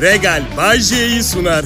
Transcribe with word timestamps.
Regal 0.00 0.42
Bajje'yi 0.56 1.22
sunar. 1.22 1.64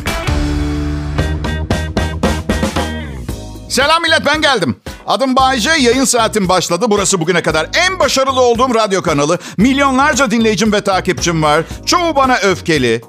Selam 3.68 4.02
millet 4.02 4.26
ben 4.26 4.42
geldim. 4.42 4.76
Adım 5.06 5.36
Bayce, 5.36 5.70
yayın 5.70 6.04
saatim 6.04 6.48
başladı. 6.48 6.86
Burası 6.88 7.20
bugüne 7.20 7.42
kadar 7.42 7.66
en 7.74 7.98
başarılı 7.98 8.40
olduğum 8.40 8.74
radyo 8.74 9.02
kanalı. 9.02 9.38
Milyonlarca 9.56 10.30
dinleyicim 10.30 10.72
ve 10.72 10.80
takipçim 10.80 11.42
var. 11.42 11.62
Çoğu 11.86 12.16
bana 12.16 12.36
öfkeli, 12.36 13.02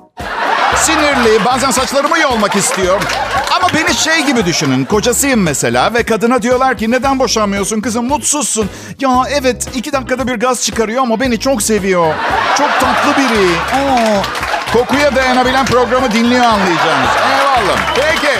sinirli, 0.75 1.45
bazen 1.45 1.71
saçlarımı 1.71 2.19
yolmak 2.19 2.55
istiyor. 2.55 3.01
Ama 3.55 3.67
beni 3.73 3.95
şey 3.95 4.25
gibi 4.25 4.45
düşünün, 4.45 4.85
kocasıyım 4.85 5.41
mesela 5.41 5.93
ve 5.93 6.03
kadına 6.03 6.41
diyorlar 6.41 6.77
ki 6.77 6.91
neden 6.91 7.19
boşanmıyorsun 7.19 7.81
kızım 7.81 8.05
mutsuzsun. 8.05 8.69
Ya 8.99 9.23
evet 9.29 9.69
iki 9.75 9.93
dakikada 9.93 10.27
bir 10.27 10.35
gaz 10.35 10.63
çıkarıyor 10.63 11.01
ama 11.01 11.19
beni 11.19 11.39
çok 11.39 11.61
seviyor. 11.61 12.13
Çok 12.57 12.69
tatlı 12.79 13.11
biri. 13.17 13.49
Aa, 13.73 14.21
kokuya 14.73 15.15
dayanabilen 15.15 15.65
programı 15.65 16.11
dinliyor 16.11 16.43
anlayacağınız. 16.45 17.09
Eyvallah. 17.31 17.95
Peki. 17.95 18.33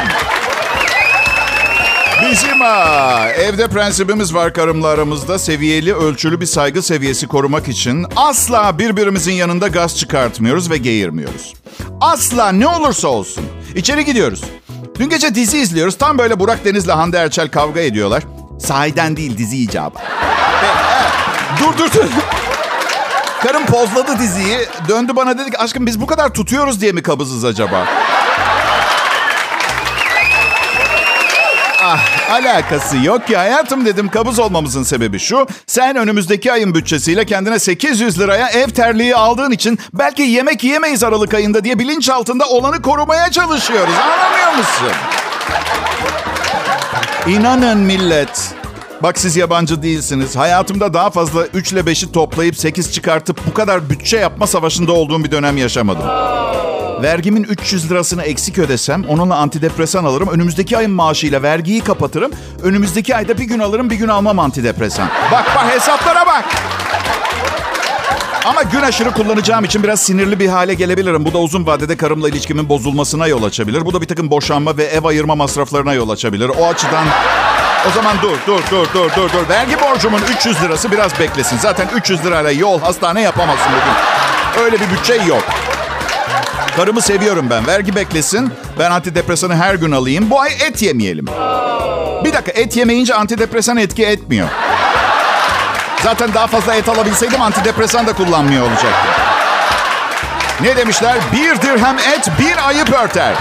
Bizim 2.32 2.62
ha, 2.62 3.30
evde 3.30 3.68
prensibimiz 3.68 4.34
var 4.34 4.54
karımla 4.54 4.88
aramızda. 4.88 5.40
Seviyeli, 5.40 5.94
ölçülü 5.96 6.42
bir 6.42 6.46
saygı 6.46 6.82
seviyesi 6.82 7.28
korumak 7.28 7.68
için 7.68 8.06
asla 8.16 8.80
birbirimizin 8.80 9.34
yanında 9.34 9.68
gaz 9.68 9.98
çıkartmıyoruz 9.98 10.70
ve 10.72 10.78
geğirmiyoruz. 10.78 11.54
Asla 12.02 12.52
ne 12.52 12.68
olursa 12.68 13.08
olsun. 13.08 13.46
İçeri 13.76 14.06
gidiyoruz. 14.06 14.44
Dün 15.00 15.10
gece 15.10 15.36
dizi 15.36 15.58
izliyoruz. 15.58 15.98
Tam 15.98 16.18
böyle 16.18 16.40
Burak 16.40 16.66
Deniz'le 16.66 16.88
Hande 16.90 17.18
Erçel 17.18 17.50
kavga 17.50 17.80
ediyorlar. 17.80 18.24
Sahiden 18.60 19.18
değil 19.18 19.38
dizi 19.38 19.58
icabı. 19.58 20.00
Dur 21.60 21.78
dur 21.78 21.94
dur. 21.94 22.06
Karım 23.44 23.66
pozladı 23.66 24.20
diziyi. 24.20 24.58
Döndü 24.88 25.12
bana 25.16 25.38
dedi 25.38 25.52
ki 25.52 25.58
aşkım 25.58 25.86
biz 25.86 26.02
bu 26.02 26.06
kadar 26.06 26.34
tutuyoruz 26.34 26.82
diye 26.82 26.92
mi 26.92 27.02
kabızız 27.04 27.46
acaba? 27.46 27.86
Ah, 31.84 32.00
alakası 32.32 32.98
yok 32.98 33.28
ki 33.28 33.38
hayatım 33.38 33.86
dedim. 33.86 34.10
Kabız 34.10 34.40
olmamızın 34.40 34.84
sebebi 34.84 35.20
şu. 35.20 35.48
Sen 35.68 35.96
önümüzdeki 35.96 36.52
ayın 36.54 36.76
bütçesiyle 36.76 37.26
kendine 37.26 37.60
800 37.60 38.20
liraya 38.20 38.50
ev 38.50 38.70
terliği 38.70 39.16
aldığın 39.16 39.52
için 39.52 39.80
belki 39.94 40.22
yemek 40.22 40.64
yiyemeyiz 40.64 41.04
Aralık 41.04 41.34
ayında 41.34 41.64
diye 41.64 41.80
bilinç 41.80 42.10
altında 42.10 42.46
olanı 42.46 42.82
korumaya 42.82 43.32
çalışıyoruz. 43.32 43.94
Anlamıyor 43.94 44.58
musun? 44.58 44.92
İnanın 47.28 47.78
millet. 47.78 48.63
Bak 49.04 49.20
siz 49.20 49.36
yabancı 49.36 49.84
değilsiniz. 49.84 50.36
Hayatımda 50.36 50.94
daha 50.94 51.10
fazla 51.10 51.46
3 51.46 51.72
ile 51.72 51.80
5'i 51.80 52.12
toplayıp 52.12 52.58
8 52.58 52.92
çıkartıp 52.94 53.40
bu 53.48 53.54
kadar 53.54 53.90
bütçe 53.90 54.18
yapma 54.18 54.48
savaşında 54.48 54.92
olduğum 54.92 55.24
bir 55.24 55.32
dönem 55.32 55.58
yaşamadım. 55.58 56.08
Vergimin 57.04 57.44
300 57.44 57.92
lirasını 57.92 58.24
eksik 58.24 58.58
ödesem 58.58 59.04
onunla 59.10 59.36
antidepresan 59.36 60.04
alırım. 60.04 60.30
Önümüzdeki 60.30 60.78
ayın 60.78 60.92
maaşıyla 60.92 61.42
vergiyi 61.42 61.82
kapatırım. 61.82 62.32
Önümüzdeki 62.64 63.16
ayda 63.16 63.38
bir 63.38 63.44
gün 63.44 63.60
alırım 63.60 63.90
bir 63.90 63.96
gün 63.96 64.08
almam 64.08 64.40
antidepresan. 64.40 65.08
Bak 65.32 65.46
bak 65.56 65.76
hesaplara 65.76 66.26
bak. 66.26 66.46
Ama 68.46 68.64
gün 68.64 68.82
aşırı 68.82 69.12
kullanacağım 69.12 69.66
için 69.66 69.84
biraz 69.84 70.00
sinirli 70.02 70.40
bir 70.40 70.48
hale 70.48 70.74
gelebilirim. 70.74 71.26
Bu 71.26 71.34
da 71.34 71.38
uzun 71.38 71.66
vadede 71.66 71.98
karımla 71.98 72.30
ilişkimin 72.30 72.70
bozulmasına 72.70 73.28
yol 73.28 73.44
açabilir. 73.44 73.86
Bu 73.86 73.94
da 73.94 74.02
bir 74.02 74.08
takım 74.08 74.32
boşanma 74.32 74.78
ve 74.78 74.84
ev 74.84 75.04
ayırma 75.04 75.36
masraflarına 75.36 75.94
yol 75.94 76.10
açabilir. 76.10 76.52
O 76.60 76.68
açıdan 76.68 77.06
o 77.90 77.92
zaman 77.92 78.16
dur, 78.22 78.38
dur, 78.48 78.62
dur, 78.72 78.88
dur, 78.94 79.10
dur, 79.16 79.30
dur. 79.34 79.50
Vergi 79.50 79.82
borcumun 79.82 80.22
300 80.38 80.62
lirası 80.64 80.92
biraz 80.92 81.20
beklesin. 81.20 81.58
Zaten 81.58 81.88
300 81.96 82.26
lirayla 82.26 82.52
yol, 82.52 82.82
hastane 82.82 83.22
yapamazsın 83.22 83.72
bugün. 83.72 84.64
Öyle 84.64 84.80
bir 84.80 84.90
bütçe 84.90 85.14
yok. 85.14 85.44
Karımı 86.76 87.02
seviyorum 87.02 87.48
ben. 87.50 87.68
Vergi 87.68 87.96
beklesin. 87.96 88.54
Ben 88.80 88.92
antidepresanı 88.92 89.56
her 89.56 89.76
gün 89.76 89.92
alayım. 89.92 90.30
Bu 90.30 90.42
ay 90.42 90.52
et 90.54 90.82
yemeyelim. 90.82 91.26
Bir 92.24 92.34
dakika 92.34 92.52
et 92.52 92.78
yemeyince 92.78 93.14
antidepresan 93.16 93.78
etki 93.78 94.06
etmiyor. 94.06 94.48
Zaten 96.04 96.34
daha 96.34 96.48
fazla 96.48 96.76
et 96.76 96.90
alabilseydim 96.90 97.42
antidepresan 97.42 98.08
da 98.08 98.14
kullanmıyor 98.14 98.64
olacaktım. 98.64 99.12
Ne 100.62 100.78
demişler? 100.78 101.16
Bir 101.32 101.62
dirhem 101.62 101.98
et 101.98 102.30
bir 102.40 102.68
ayıp 102.68 102.94
örter. 102.94 103.34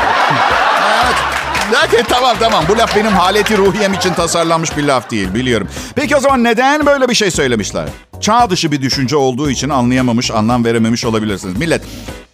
Okay, 1.71 2.03
tamam 2.09 2.37
tamam. 2.41 2.65
Bu 2.69 2.79
laf 2.79 2.97
benim 2.97 3.13
haleti 3.13 3.59
ruhiyem 3.59 3.95
için 3.95 4.15
tasarlanmış 4.15 4.77
bir 4.77 4.83
laf 4.85 5.11
değil 5.11 5.35
biliyorum. 5.35 5.69
Peki 5.95 6.17
o 6.17 6.21
zaman 6.21 6.45
neden 6.45 6.87
böyle 6.87 7.09
bir 7.09 7.15
şey 7.15 7.31
söylemişler? 7.31 7.89
Çağ 8.21 8.51
dışı 8.51 8.73
bir 8.73 8.83
düşünce 8.83 9.17
olduğu 9.17 9.51
için 9.51 9.69
anlayamamış, 9.69 10.31
anlam 10.31 10.65
verememiş 10.65 11.05
olabilirsiniz. 11.05 11.57
Millet, 11.59 11.83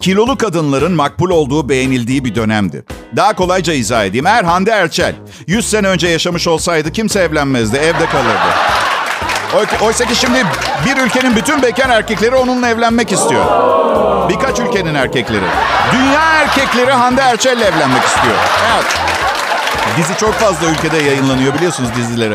kilolu 0.00 0.36
kadınların 0.38 0.92
makbul 0.92 1.30
olduğu, 1.30 1.68
beğenildiği 1.68 2.24
bir 2.24 2.34
dönemdi. 2.34 2.84
Daha 3.16 3.32
kolayca 3.32 3.72
izah 3.72 4.04
edeyim. 4.04 4.26
Eğer 4.26 4.44
Hande 4.44 4.70
Erçel 4.70 5.14
100 5.46 5.70
sene 5.70 5.88
önce 5.88 6.08
yaşamış 6.08 6.46
olsaydı 6.48 6.92
kimse 6.92 7.20
evlenmezdi, 7.20 7.76
evde 7.76 8.06
kalırdı. 8.06 8.54
Oysa 9.82 10.04
ki 10.04 10.16
şimdi 10.16 10.44
bir 10.86 11.02
ülkenin 11.02 11.36
bütün 11.36 11.62
bekar 11.62 11.88
erkekleri 11.90 12.34
onunla 12.34 12.68
evlenmek 12.68 13.12
istiyor. 13.12 13.44
Birkaç 14.28 14.60
ülkenin 14.60 14.94
erkekleri. 14.94 15.44
Dünya 15.92 16.20
erkekleri 16.20 16.90
Hande 16.92 17.20
Erçel'le 17.20 17.60
evlenmek 17.60 18.02
istiyor. 18.04 18.34
Evet. 18.74 19.17
Dizi 19.96 20.16
çok 20.20 20.34
fazla 20.34 20.70
ülkede 20.70 20.96
yayınlanıyor 20.96 21.54
biliyorsunuz 21.54 21.90
dizileri. 21.96 22.34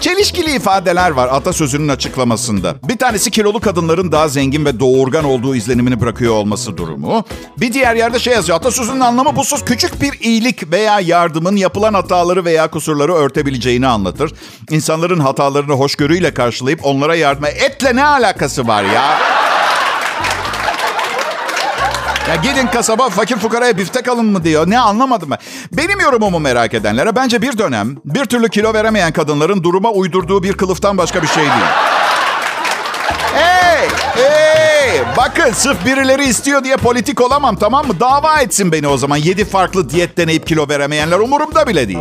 Çelişkili 0.00 0.56
ifadeler 0.56 1.10
var 1.10 1.28
atasözünün 1.32 1.88
açıklamasında. 1.88 2.74
Bir 2.88 2.98
tanesi 2.98 3.30
kilolu 3.30 3.60
kadınların 3.60 4.12
daha 4.12 4.28
zengin 4.28 4.64
ve 4.64 4.80
doğurgan 4.80 5.24
olduğu 5.24 5.56
izlenimini 5.56 6.00
bırakıyor 6.00 6.34
olması 6.34 6.76
durumu. 6.76 7.24
Bir 7.60 7.72
diğer 7.72 7.94
yerde 7.94 8.18
şey 8.18 8.32
yazıyor. 8.34 8.58
Atasözünün 8.58 9.00
anlamı 9.00 9.36
bu 9.36 9.44
söz 9.44 9.64
küçük 9.64 10.02
bir 10.02 10.20
iyilik 10.20 10.70
veya 10.72 11.00
yardımın 11.00 11.56
yapılan 11.56 11.94
hataları 11.94 12.44
veya 12.44 12.70
kusurları 12.70 13.14
örtebileceğini 13.14 13.86
anlatır. 13.86 14.32
İnsanların 14.70 15.20
hatalarını 15.20 15.72
hoşgörüyle 15.72 16.34
karşılayıp 16.34 16.80
onlara 16.86 17.14
yardım 17.14 17.44
etle 17.44 17.96
ne 17.96 18.04
alakası 18.04 18.66
var 18.66 18.82
ya? 18.84 19.18
Ya 22.28 22.36
gidin 22.36 22.66
kasaba 22.66 23.08
fakir 23.08 23.36
fukaraya 23.36 23.78
biftek 23.78 24.08
alın 24.08 24.26
mı 24.26 24.44
diyor. 24.44 24.70
Ne 24.70 24.78
anlamadım 24.78 25.30
ben. 25.30 25.38
Benim 25.72 26.00
yorumumu 26.00 26.40
merak 26.40 26.74
edenlere 26.74 27.16
bence 27.16 27.42
bir 27.42 27.58
dönem 27.58 27.96
bir 28.04 28.24
türlü 28.24 28.48
kilo 28.48 28.74
veremeyen 28.74 29.12
kadınların 29.12 29.62
duruma 29.62 29.90
uydurduğu 29.92 30.42
bir 30.42 30.52
kılıftan 30.52 30.98
başka 30.98 31.22
bir 31.22 31.26
şey 31.26 31.42
değil. 31.42 31.91
Hey! 33.82 34.24
Hey! 34.24 35.02
Bakın 35.16 35.52
sırf 35.52 35.84
birileri 35.86 36.24
istiyor 36.24 36.64
diye 36.64 36.76
politik 36.76 37.20
olamam 37.20 37.56
tamam 37.56 37.86
mı? 37.86 38.00
Dava 38.00 38.40
etsin 38.40 38.72
beni 38.72 38.88
o 38.88 38.96
zaman. 38.96 39.16
Yedi 39.16 39.44
farklı 39.44 39.90
diyet 39.90 40.16
deneyip 40.18 40.46
kilo 40.46 40.68
veremeyenler 40.68 41.18
umurumda 41.18 41.66
bile 41.66 41.88
değil. 41.88 41.98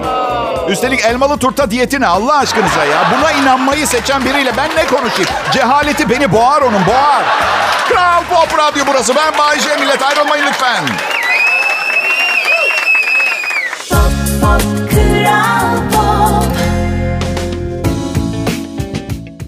Üstelik 0.69 1.05
elmalı 1.05 1.37
turta 1.37 1.71
diyeti 1.71 2.01
ne 2.01 2.07
Allah 2.07 2.37
aşkınıza 2.37 2.85
ya? 2.85 3.03
Buna 3.17 3.31
inanmayı 3.31 3.87
seçen 3.87 4.25
biriyle 4.25 4.51
ben 4.57 4.69
ne 4.75 4.85
konuşayım? 4.87 5.31
Cehaleti 5.53 6.09
beni 6.09 6.31
boğar 6.31 6.61
onun 6.61 6.85
boğar. 6.85 7.23
Kral 7.89 8.23
Pop 8.29 8.59
Radyo 8.59 8.83
burası. 8.87 9.15
Ben 9.15 9.37
Bayece 9.37 9.77
millet 9.77 10.01
ayrılmayın 10.03 10.45
lütfen. 10.47 10.83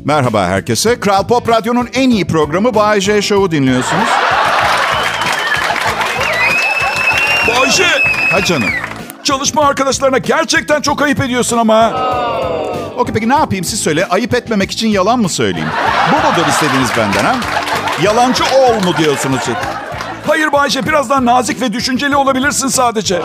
Merhaba 0.05 0.45
herkese. 0.47 0.99
Kral 0.99 1.27
Pop 1.27 1.49
Radyo'nun 1.49 1.89
en 1.93 2.09
iyi 2.09 2.27
programı 2.27 2.75
Bay 2.75 3.01
J 3.01 3.21
Show'u 3.21 3.51
dinliyorsunuz. 3.51 4.07
Bayşe, 7.47 7.87
Ha 8.31 8.43
canım. 8.45 8.69
çalışma 9.23 9.65
arkadaşlarına 9.67 10.17
gerçekten 10.17 10.81
çok 10.81 11.01
ayıp 11.01 11.21
ediyorsun 11.21 11.57
ama. 11.57 11.91
Okey 12.97 13.13
peki 13.13 13.29
ne 13.29 13.33
yapayım 13.35 13.63
siz 13.65 13.79
söyle. 13.79 14.05
Ayıp 14.05 14.33
etmemek 14.35 14.71
için 14.71 14.87
yalan 14.87 15.19
mı 15.19 15.29
söyleyeyim? 15.29 15.69
Bu 16.11 16.27
mudur 16.27 16.49
istediğiniz 16.49 16.89
benden 16.97 17.25
ha? 17.25 17.35
Yalancı 18.03 18.43
ol 18.43 18.73
mu 18.83 18.97
diyorsunuz 18.97 19.39
siz? 19.45 19.55
Hayır 20.27 20.51
Bayşe, 20.51 20.85
biraz 20.85 21.09
daha 21.09 21.25
nazik 21.25 21.61
ve 21.61 21.73
düşünceli 21.73 22.15
olabilirsin 22.15 22.67
sadece. 22.67 23.21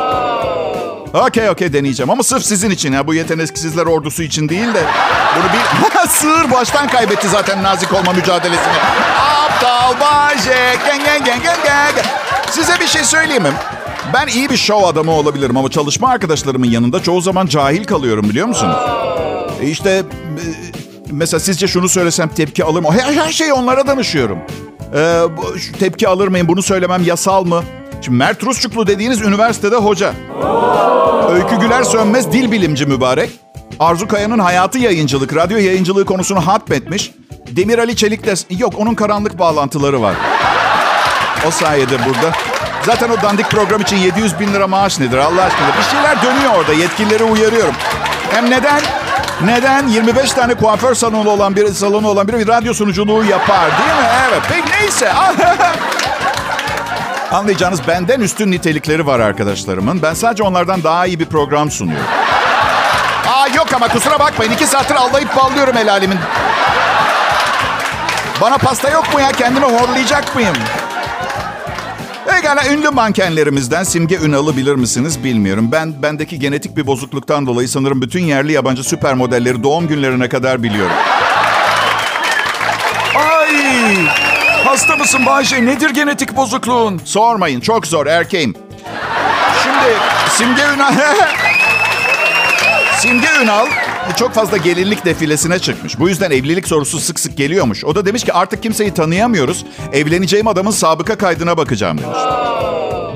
Okey 1.14 1.50
okey 1.50 1.72
deneyeceğim 1.72 2.10
ama 2.10 2.22
sırf 2.22 2.44
sizin 2.44 2.70
için 2.70 2.92
ya. 2.92 3.06
Bu 3.06 3.14
yeteneksizler 3.14 3.86
ordusu 3.86 4.22
için 4.22 4.48
değil 4.48 4.74
de. 4.74 4.82
Bunu 5.36 5.44
bir... 5.44 5.87
Sığır 6.20 6.50
baştan 6.50 6.88
kaybetti 6.88 7.28
zaten 7.28 7.62
nazik 7.62 7.92
olma 7.92 8.12
mücadelesini. 8.12 8.72
Aptal 9.46 9.94
Bayce. 10.00 10.76
Gen 10.86 10.98
gen 11.04 11.24
gen 11.24 11.42
gen 11.42 11.56
gen. 11.64 12.04
Size 12.50 12.80
bir 12.80 12.86
şey 12.86 13.04
söyleyeyim 13.04 13.42
mi? 13.42 13.52
Ben 14.14 14.26
iyi 14.26 14.50
bir 14.50 14.56
show 14.56 14.86
adamı 14.86 15.12
olabilirim 15.12 15.56
ama 15.56 15.70
çalışma 15.70 16.08
arkadaşlarımın 16.08 16.66
yanında 16.66 17.02
çoğu 17.02 17.20
zaman 17.20 17.46
cahil 17.46 17.84
kalıyorum 17.84 18.30
biliyor 18.30 18.46
musunuz? 18.46 18.76
E 19.62 19.66
işte 19.66 19.90
e, 19.90 20.02
mesela 21.10 21.40
sizce 21.40 21.68
şunu 21.68 21.88
söylesem 21.88 22.28
tepki 22.28 22.64
alır 22.64 22.80
mı? 22.80 22.88
Her, 22.92 23.12
her 23.12 23.32
şeyi 23.32 23.52
onlara 23.52 23.86
danışıyorum. 23.86 24.38
Ee, 24.94 25.22
tepki 25.78 26.08
alır 26.08 26.28
mıyım? 26.28 26.48
Bunu 26.48 26.62
söylemem 26.62 27.04
yasal 27.04 27.44
mı? 27.44 27.62
Şimdi 28.02 28.16
Mert 28.18 28.44
Rusçuklu 28.44 28.86
dediğiniz 28.86 29.20
üniversitede 29.20 29.76
hoca. 29.76 30.12
Öykü 31.30 31.56
Güler 31.60 31.82
Sönmez 31.82 32.32
dil 32.32 32.52
bilimci 32.52 32.86
mübarek. 32.86 33.30
Arzu 33.80 34.08
Kaya'nın 34.08 34.38
hayatı 34.38 34.78
yayıncılık, 34.78 35.36
radyo 35.36 35.58
yayıncılığı 35.58 36.04
konusunu 36.04 36.46
hatmetmiş. 36.46 37.12
Demir 37.46 37.78
Ali 37.78 37.96
Çelik 37.96 38.26
de... 38.26 38.34
Yok 38.58 38.72
onun 38.76 38.94
karanlık 38.94 39.38
bağlantıları 39.38 40.02
var. 40.02 40.14
O 41.48 41.50
sayede 41.50 41.98
burada. 41.98 42.36
Zaten 42.86 43.10
o 43.10 43.22
dandik 43.22 43.50
program 43.50 43.80
için 43.80 43.96
700 43.96 44.40
bin 44.40 44.52
lira 44.52 44.66
maaş 44.66 45.00
nedir 45.00 45.18
Allah 45.18 45.42
aşkına? 45.42 45.68
Bir 45.78 45.82
şeyler 45.82 46.22
dönüyor 46.22 46.54
orada. 46.54 46.72
Yetkilileri 46.72 47.24
uyarıyorum. 47.24 47.74
Hem 48.30 48.50
neden? 48.50 48.80
Neden 49.44 49.88
25 49.88 50.32
tane 50.32 50.54
kuaför 50.54 50.94
salonu 50.94 51.30
olan 51.30 51.56
bir 51.56 51.66
salonu 51.66 52.08
olan 52.08 52.28
biri 52.28 52.38
bir 52.38 52.48
radyo 52.48 52.74
sunuculuğu 52.74 53.24
yapar 53.24 53.64
değil 53.64 54.00
mi? 54.00 54.06
Evet. 54.28 54.42
Peki 54.48 54.82
neyse. 54.82 55.12
Anlayacağınız 57.32 57.80
benden 57.88 58.20
üstün 58.20 58.50
nitelikleri 58.50 59.06
var 59.06 59.20
arkadaşlarımın. 59.20 60.02
Ben 60.02 60.14
sadece 60.14 60.42
onlardan 60.42 60.82
daha 60.82 61.06
iyi 61.06 61.20
bir 61.20 61.26
program 61.26 61.70
sunuyorum. 61.70 62.06
Yok 63.56 63.72
ama 63.74 63.88
kusura 63.88 64.18
bakmayın. 64.18 64.52
iki 64.52 64.66
saattir 64.66 64.94
allayıp 64.94 65.36
ballıyorum 65.36 65.76
el 65.76 65.90
alemin. 65.90 66.18
Bana 68.40 68.58
pasta 68.58 68.90
yok 68.90 69.14
mu 69.14 69.20
ya? 69.20 69.32
Kendimi 69.32 69.66
horlayacak 69.66 70.34
mıyım? 70.34 70.56
Pekala 72.26 72.66
ünlü 72.66 72.90
mankenlerimizden 72.90 73.84
Simge 73.84 74.16
Ünal'ı 74.16 74.56
bilir 74.56 74.74
misiniz 74.74 75.24
bilmiyorum. 75.24 75.68
Ben 75.72 76.02
bendeki 76.02 76.38
genetik 76.38 76.76
bir 76.76 76.86
bozukluktan 76.86 77.46
dolayı 77.46 77.68
sanırım 77.68 78.02
bütün 78.02 78.22
yerli 78.24 78.52
yabancı 78.52 78.84
süper 78.84 79.14
modelleri 79.14 79.62
doğum 79.62 79.88
günlerine 79.88 80.28
kadar 80.28 80.62
biliyorum. 80.62 80.96
Ay! 83.14 83.96
Hasta 84.64 84.96
mısın 84.96 85.26
Bayşe? 85.26 85.66
Nedir 85.66 85.90
genetik 85.90 86.36
bozukluğun? 86.36 87.00
Sormayın 87.04 87.60
çok 87.60 87.86
zor 87.86 88.06
erkeğim. 88.06 88.54
Şimdi 89.62 89.96
Simge 90.30 90.62
Ünal... 90.74 90.92
Simge 92.98 93.28
Ünal 93.42 93.66
çok 94.16 94.34
fazla 94.34 94.56
gelinlik 94.56 95.04
defilesine 95.04 95.58
çıkmış. 95.58 95.98
Bu 95.98 96.08
yüzden 96.08 96.30
evlilik 96.30 96.68
sorusu 96.68 97.00
sık 97.00 97.20
sık 97.20 97.36
geliyormuş. 97.36 97.84
O 97.84 97.94
da 97.94 98.06
demiş 98.06 98.24
ki 98.24 98.32
artık 98.32 98.62
kimseyi 98.62 98.94
tanıyamıyoruz. 98.94 99.64
Evleneceğim 99.92 100.46
adamın 100.46 100.70
sabıka 100.70 101.18
kaydına 101.18 101.56
bakacağım 101.56 101.98
demiş. 101.98 102.18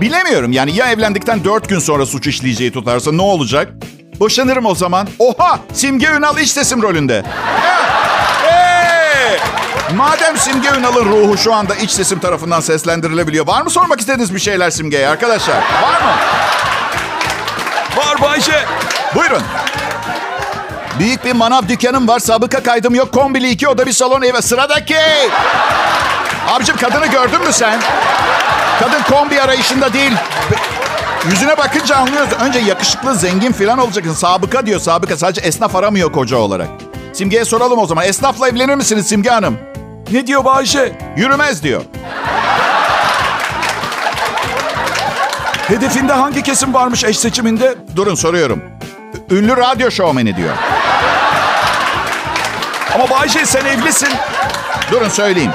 Bilemiyorum 0.01 0.53
yani 0.53 0.77
ya 0.77 0.91
evlendikten 0.91 1.45
dört 1.45 1.69
gün 1.69 1.79
sonra 1.79 2.07
suç 2.07 2.27
işleyeceği 2.27 2.73
tutarsa 2.73 3.13
ne 3.13 3.23
olacak? 3.23 3.73
Boşanırım 4.21 4.67
o 4.67 4.75
zaman. 4.75 5.09
Oha! 5.19 5.59
Simge 5.73 6.07
Ünal 6.07 6.39
iç 6.39 6.51
sesim 6.51 6.83
rolünde. 6.83 7.23
Hey! 8.43 9.39
Madem 9.97 10.37
Simge 10.37 10.69
Ünal'ın 10.79 11.05
ruhu 11.05 11.39
şu 11.39 11.55
anda 11.55 11.75
iç 11.75 11.91
sesim 11.91 12.19
tarafından 12.19 12.61
seslendirilebiliyor. 12.61 13.47
Var 13.47 13.63
mı 13.63 13.71
sormak 13.71 14.01
istediğiniz 14.01 14.35
bir 14.35 14.41
şeyler 14.41 14.71
Simge'ye 14.71 15.09
arkadaşlar? 15.09 15.57
Var 15.57 16.03
mı? 16.03 16.13
Var 17.97 18.21
Bayşe. 18.23 18.65
Buyurun. 19.15 19.43
Büyük 20.99 21.25
bir 21.25 21.33
manav 21.33 21.63
dükkanım 21.69 22.09
var. 22.09 22.19
Sabıka 22.19 22.63
kaydım 22.63 22.95
yok. 22.95 23.13
Kombili 23.13 23.51
iki 23.51 23.69
oda 23.69 23.87
bir 23.87 23.93
salon 23.93 24.23
eve. 24.23 24.43
Sıradaki. 24.43 24.97
Abicim 26.49 26.77
kadını 26.77 27.07
gördün 27.07 27.41
mü 27.41 27.53
sen? 27.53 27.81
Kadın 28.81 29.03
kombi 29.03 29.41
arayışında 29.41 29.93
değil. 29.93 30.13
Yüzüne 31.31 31.59
bakınca 31.59 31.97
anlıyorsun. 31.97 32.39
Önce 32.39 32.59
yakışıklı, 32.59 33.15
zengin 33.15 33.53
falan 33.53 33.79
olacaksın. 33.79 34.15
Sabıka 34.15 34.67
diyor 34.67 34.81
sabıka. 34.81 35.17
Sadece 35.17 35.41
esnaf 35.41 35.77
aramıyor 35.77 36.13
koca 36.13 36.37
olarak. 36.37 36.69
Simge'ye 37.13 37.45
soralım 37.45 37.79
o 37.79 37.87
zaman. 37.87 38.05
Esnafla 38.05 38.49
evlenir 38.49 38.75
misiniz 38.75 39.07
Simge 39.07 39.31
Hanım? 39.31 39.59
Ne 40.13 40.27
diyor 40.27 40.45
Bayşe? 40.45 40.93
Yürümez 41.17 41.63
diyor. 41.63 41.83
Hedefinde 45.69 46.13
hangi 46.13 46.43
kesim 46.43 46.75
varmış 46.75 47.05
eş 47.05 47.19
seçiminde? 47.19 47.75
Durun 47.97 48.15
soruyorum. 48.15 48.63
Ünlü 49.31 49.57
radyo 49.57 49.91
şovmeni 49.91 50.37
diyor. 50.37 50.55
Ama 52.95 53.11
Bayşe 53.11 53.47
sen 53.47 53.65
evlisin. 53.65 54.09
Durun 54.91 55.09
söyleyeyim. 55.09 55.53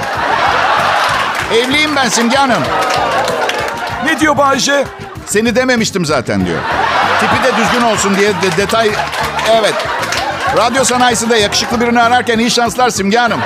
Evliyim 1.54 1.96
ben 1.96 2.08
Simge 2.08 2.36
Hanım. 2.36 2.62
Ne 4.04 4.20
diyor 4.20 4.36
Bayşe? 4.36 4.84
Seni 5.26 5.56
dememiştim 5.56 6.04
zaten 6.06 6.46
diyor. 6.46 6.58
Tipi 7.20 7.44
de 7.44 7.56
düzgün 7.56 7.82
olsun 7.82 8.16
diye 8.16 8.28
de- 8.28 8.56
detay... 8.56 8.90
Evet. 9.52 9.74
Radyo 10.56 10.84
sanayisinde 10.84 11.36
yakışıklı 11.36 11.80
birini 11.80 12.02
ararken 12.02 12.38
iyi 12.38 12.50
şanslar 12.50 12.90
Simge 12.90 13.18
Hanım. 13.18 13.40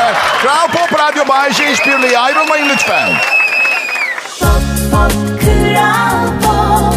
Evet. 0.00 0.14
Kral 0.42 0.68
Pop 0.68 0.98
Radyo 1.00 1.28
Bayşe 1.28 1.70
İşbirliği. 1.72 2.18
Ayrılmayın 2.18 2.68
lütfen. 2.68 3.08
Pop 4.40 4.50
pop 4.92 5.12
kral 5.40 6.28
pop 6.42 6.94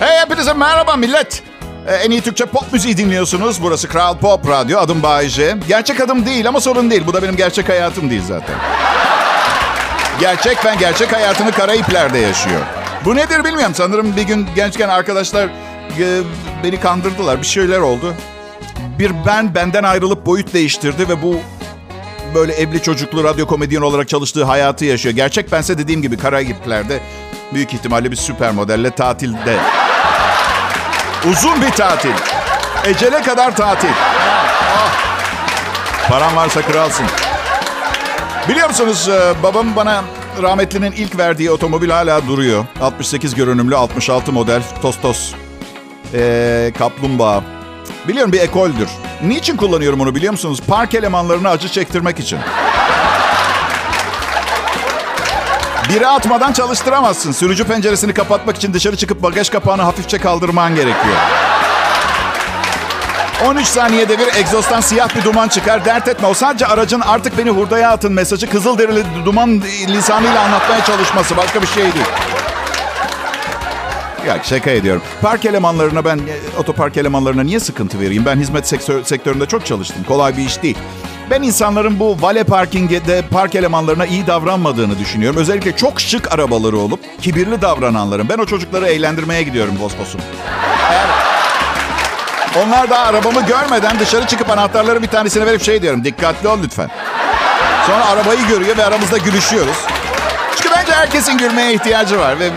Hey 0.00 0.20
hepinize 0.20 0.52
merhaba 0.54 0.96
millet. 0.96 1.42
Ee, 1.86 1.94
en 1.94 2.10
iyi 2.10 2.20
Türkçe 2.20 2.46
pop 2.46 2.72
müziği 2.72 2.96
dinliyorsunuz. 2.96 3.62
Burası 3.62 3.88
Kral 3.88 4.18
Pop 4.18 4.48
Radyo. 4.48 4.78
Adım 4.78 5.02
Bayece. 5.02 5.56
Gerçek 5.68 6.00
adım 6.00 6.26
değil 6.26 6.48
ama 6.48 6.60
sorun 6.60 6.90
değil. 6.90 7.02
Bu 7.06 7.14
da 7.14 7.22
benim 7.22 7.36
gerçek 7.36 7.68
hayatım 7.68 8.10
değil 8.10 8.22
zaten. 8.26 8.56
Gerçek 10.20 10.58
ben 10.64 10.78
gerçek 10.78 11.12
hayatını 11.12 11.52
Karayipler'de 11.52 12.18
yaşıyor. 12.18 12.60
Bu 13.04 13.16
nedir 13.16 13.44
bilmiyorum. 13.44 13.74
Sanırım 13.74 14.16
bir 14.16 14.22
gün 14.22 14.46
gençken 14.56 14.88
arkadaşlar 14.88 15.48
e, 16.00 16.20
beni 16.64 16.80
kandırdılar. 16.80 17.40
Bir 17.40 17.46
şeyler 17.46 17.78
oldu. 17.78 18.14
Bir 18.98 19.12
ben 19.26 19.54
benden 19.54 19.82
ayrılıp 19.82 20.26
boyut 20.26 20.54
değiştirdi 20.54 21.08
ve 21.08 21.22
bu 21.22 21.36
böyle 22.34 22.52
evli 22.52 22.82
çocuklu 22.82 23.24
radyo 23.24 23.46
komedyen 23.46 23.80
olarak 23.80 24.08
çalıştığı 24.08 24.44
hayatı 24.44 24.84
yaşıyor. 24.84 25.14
Gerçek 25.14 25.52
bense 25.52 25.78
dediğim 25.78 26.02
gibi 26.02 26.16
Karayipler'de 26.18 27.00
büyük 27.54 27.74
ihtimalle 27.74 28.10
bir 28.10 28.16
süper 28.16 28.52
modelle 28.52 28.90
tatilde. 28.90 29.56
Uzun 31.30 31.62
bir 31.62 31.70
tatil. 31.70 32.10
Ecele 32.84 33.22
kadar 33.22 33.56
tatil. 33.56 33.88
Paran 36.08 36.36
varsa 36.36 36.62
kralsın. 36.62 37.06
Biliyor 38.48 38.68
musunuz 38.68 39.08
e, 39.08 39.42
babam 39.42 39.76
bana 39.76 40.04
rahmetlinin 40.42 40.92
ilk 40.92 41.18
verdiği 41.18 41.50
otomobil 41.50 41.90
hala 41.90 42.26
duruyor. 42.26 42.64
68 42.80 43.34
görünümlü 43.34 43.76
66 43.76 44.32
model 44.32 44.62
Tostos. 44.82 45.32
Ee, 46.14 46.72
kaplumbağa. 46.78 47.42
Biliyorum 48.08 48.32
bir 48.32 48.40
ekoldür. 48.40 48.88
Niçin 49.22 49.56
kullanıyorum 49.56 50.00
onu 50.00 50.14
biliyor 50.14 50.32
musunuz? 50.32 50.62
Park 50.68 50.94
elemanlarına 50.94 51.50
acı 51.50 51.68
çektirmek 51.68 52.18
için. 52.18 52.38
Biri 55.88 56.06
atmadan 56.06 56.52
çalıştıramazsın. 56.52 57.32
Sürücü 57.32 57.64
penceresini 57.64 58.14
kapatmak 58.14 58.56
için 58.56 58.74
dışarı 58.74 58.96
çıkıp 58.96 59.22
bagaj 59.22 59.50
kapağını 59.50 59.82
hafifçe 59.82 60.18
kaldırman 60.18 60.74
gerekiyor. 60.74 61.16
13 63.46 63.66
saniyede 63.66 64.18
bir 64.18 64.34
egzozdan 64.34 64.80
siyah 64.80 65.16
bir 65.16 65.24
duman 65.24 65.48
çıkar. 65.48 65.84
Dert 65.84 66.08
etme 66.08 66.28
o 66.28 66.34
sadece 66.34 66.66
aracın 66.66 67.00
artık 67.00 67.38
beni 67.38 67.50
hurdaya 67.50 67.90
atın 67.90 68.12
mesajı 68.12 68.50
kızılderili 68.50 69.04
duman 69.24 69.62
lisanıyla 69.88 70.42
anlatmaya 70.42 70.84
çalışması. 70.84 71.36
Başka 71.36 71.62
bir 71.62 71.66
şey 71.66 71.82
değil. 71.82 72.06
Ya 74.26 74.38
şaka 74.42 74.70
ediyorum. 74.70 75.02
Park 75.22 75.44
elemanlarına 75.44 76.04
ben, 76.04 76.16
e, 76.16 76.58
otopark 76.58 76.96
elemanlarına 76.96 77.42
niye 77.42 77.60
sıkıntı 77.60 78.00
vereyim? 78.00 78.24
Ben 78.26 78.36
hizmet 78.36 78.68
sektör, 78.68 79.04
sektöründe 79.04 79.46
çok 79.46 79.66
çalıştım. 79.66 80.04
Kolay 80.08 80.36
bir 80.36 80.42
iş 80.42 80.62
değil. 80.62 80.78
Ben 81.30 81.42
insanların 81.42 82.00
bu 82.00 82.16
vale 82.20 82.44
parkingde 82.44 83.22
park 83.30 83.54
elemanlarına 83.54 84.06
iyi 84.06 84.26
davranmadığını 84.26 84.98
düşünüyorum. 84.98 85.40
Özellikle 85.40 85.76
çok 85.76 86.00
şık 86.00 86.32
arabaları 86.32 86.78
olup 86.78 87.00
kibirli 87.20 87.62
davrananların. 87.62 88.28
Ben 88.28 88.38
o 88.38 88.46
çocukları 88.46 88.86
eğlendirmeye 88.86 89.42
gidiyorum 89.42 89.74
Vospos'um. 89.80 90.20
Evet. 90.92 91.06
Onlar 92.64 92.90
da 92.90 92.98
arabamı 92.98 93.46
görmeden 93.46 93.98
dışarı 93.98 94.26
çıkıp 94.26 94.50
anahtarları 94.50 95.02
bir 95.02 95.08
tanesine 95.08 95.46
verip 95.46 95.62
şey 95.62 95.82
diyorum. 95.82 96.04
Dikkatli 96.04 96.48
ol 96.48 96.58
lütfen. 96.62 96.90
Sonra 97.86 98.06
arabayı 98.06 98.46
görüyor 98.48 98.76
ve 98.76 98.84
aramızda 98.84 99.18
gülüşüyoruz. 99.18 99.76
Çünkü 100.56 100.70
bence 100.76 100.92
herkesin 100.92 101.38
gülmeye 101.38 101.74
ihtiyacı 101.74 102.18
var 102.18 102.40
ve 102.40 102.50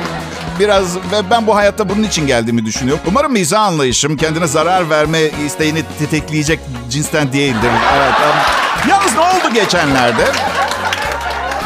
biraz 0.60 0.98
ve 0.98 1.30
ben 1.32 1.48
bu 1.48 1.56
hayatta 1.56 1.89
bunun 1.89 2.04
için 2.04 2.28
geldiğimi 2.28 2.66
düşünüyorum. 2.66 3.04
Umarım 3.08 3.32
mizah 3.32 3.62
anlayışım 3.62 4.18
kendine 4.18 4.48
zarar 4.48 4.89
verme 4.89 5.20
isteğini 5.46 5.84
tetikleyecek 6.00 6.60
cinsten 6.89 7.34
değildir. 7.34 7.72
Evet. 7.98 8.13
um, 8.13 8.89
Yalnız 8.89 9.13
ne 9.13 9.20
oldu 9.20 9.54
geçenlerde? 9.54 10.24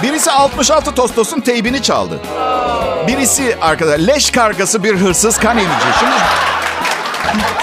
Birisi 0.03 0.31
66 0.31 0.95
Tostos'un 0.95 1.41
teybini 1.41 1.81
çaldı. 1.81 2.19
Birisi 3.07 3.57
arkadaşlar 3.61 4.07
leş 4.07 4.31
kargası 4.31 4.83
bir 4.83 4.95
hırsız 4.95 5.37
kan 5.37 5.57
emici. 5.57 5.73
Şimdi 5.99 6.15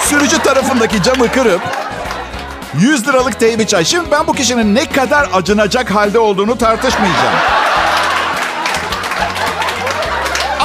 sürücü 0.01 0.37
tarafındaki 0.43 1.03
camı 1.03 1.31
kırıp 1.31 1.61
100 2.79 3.07
liralık 3.07 3.39
teybi 3.39 3.67
çay. 3.67 3.85
Şimdi 3.85 4.11
ben 4.11 4.27
bu 4.27 4.33
kişinin 4.33 4.75
ne 4.75 4.85
kadar 4.85 5.29
acınacak 5.33 5.91
halde 5.95 6.19
olduğunu 6.19 6.57
tartışmayacağım. 6.57 7.35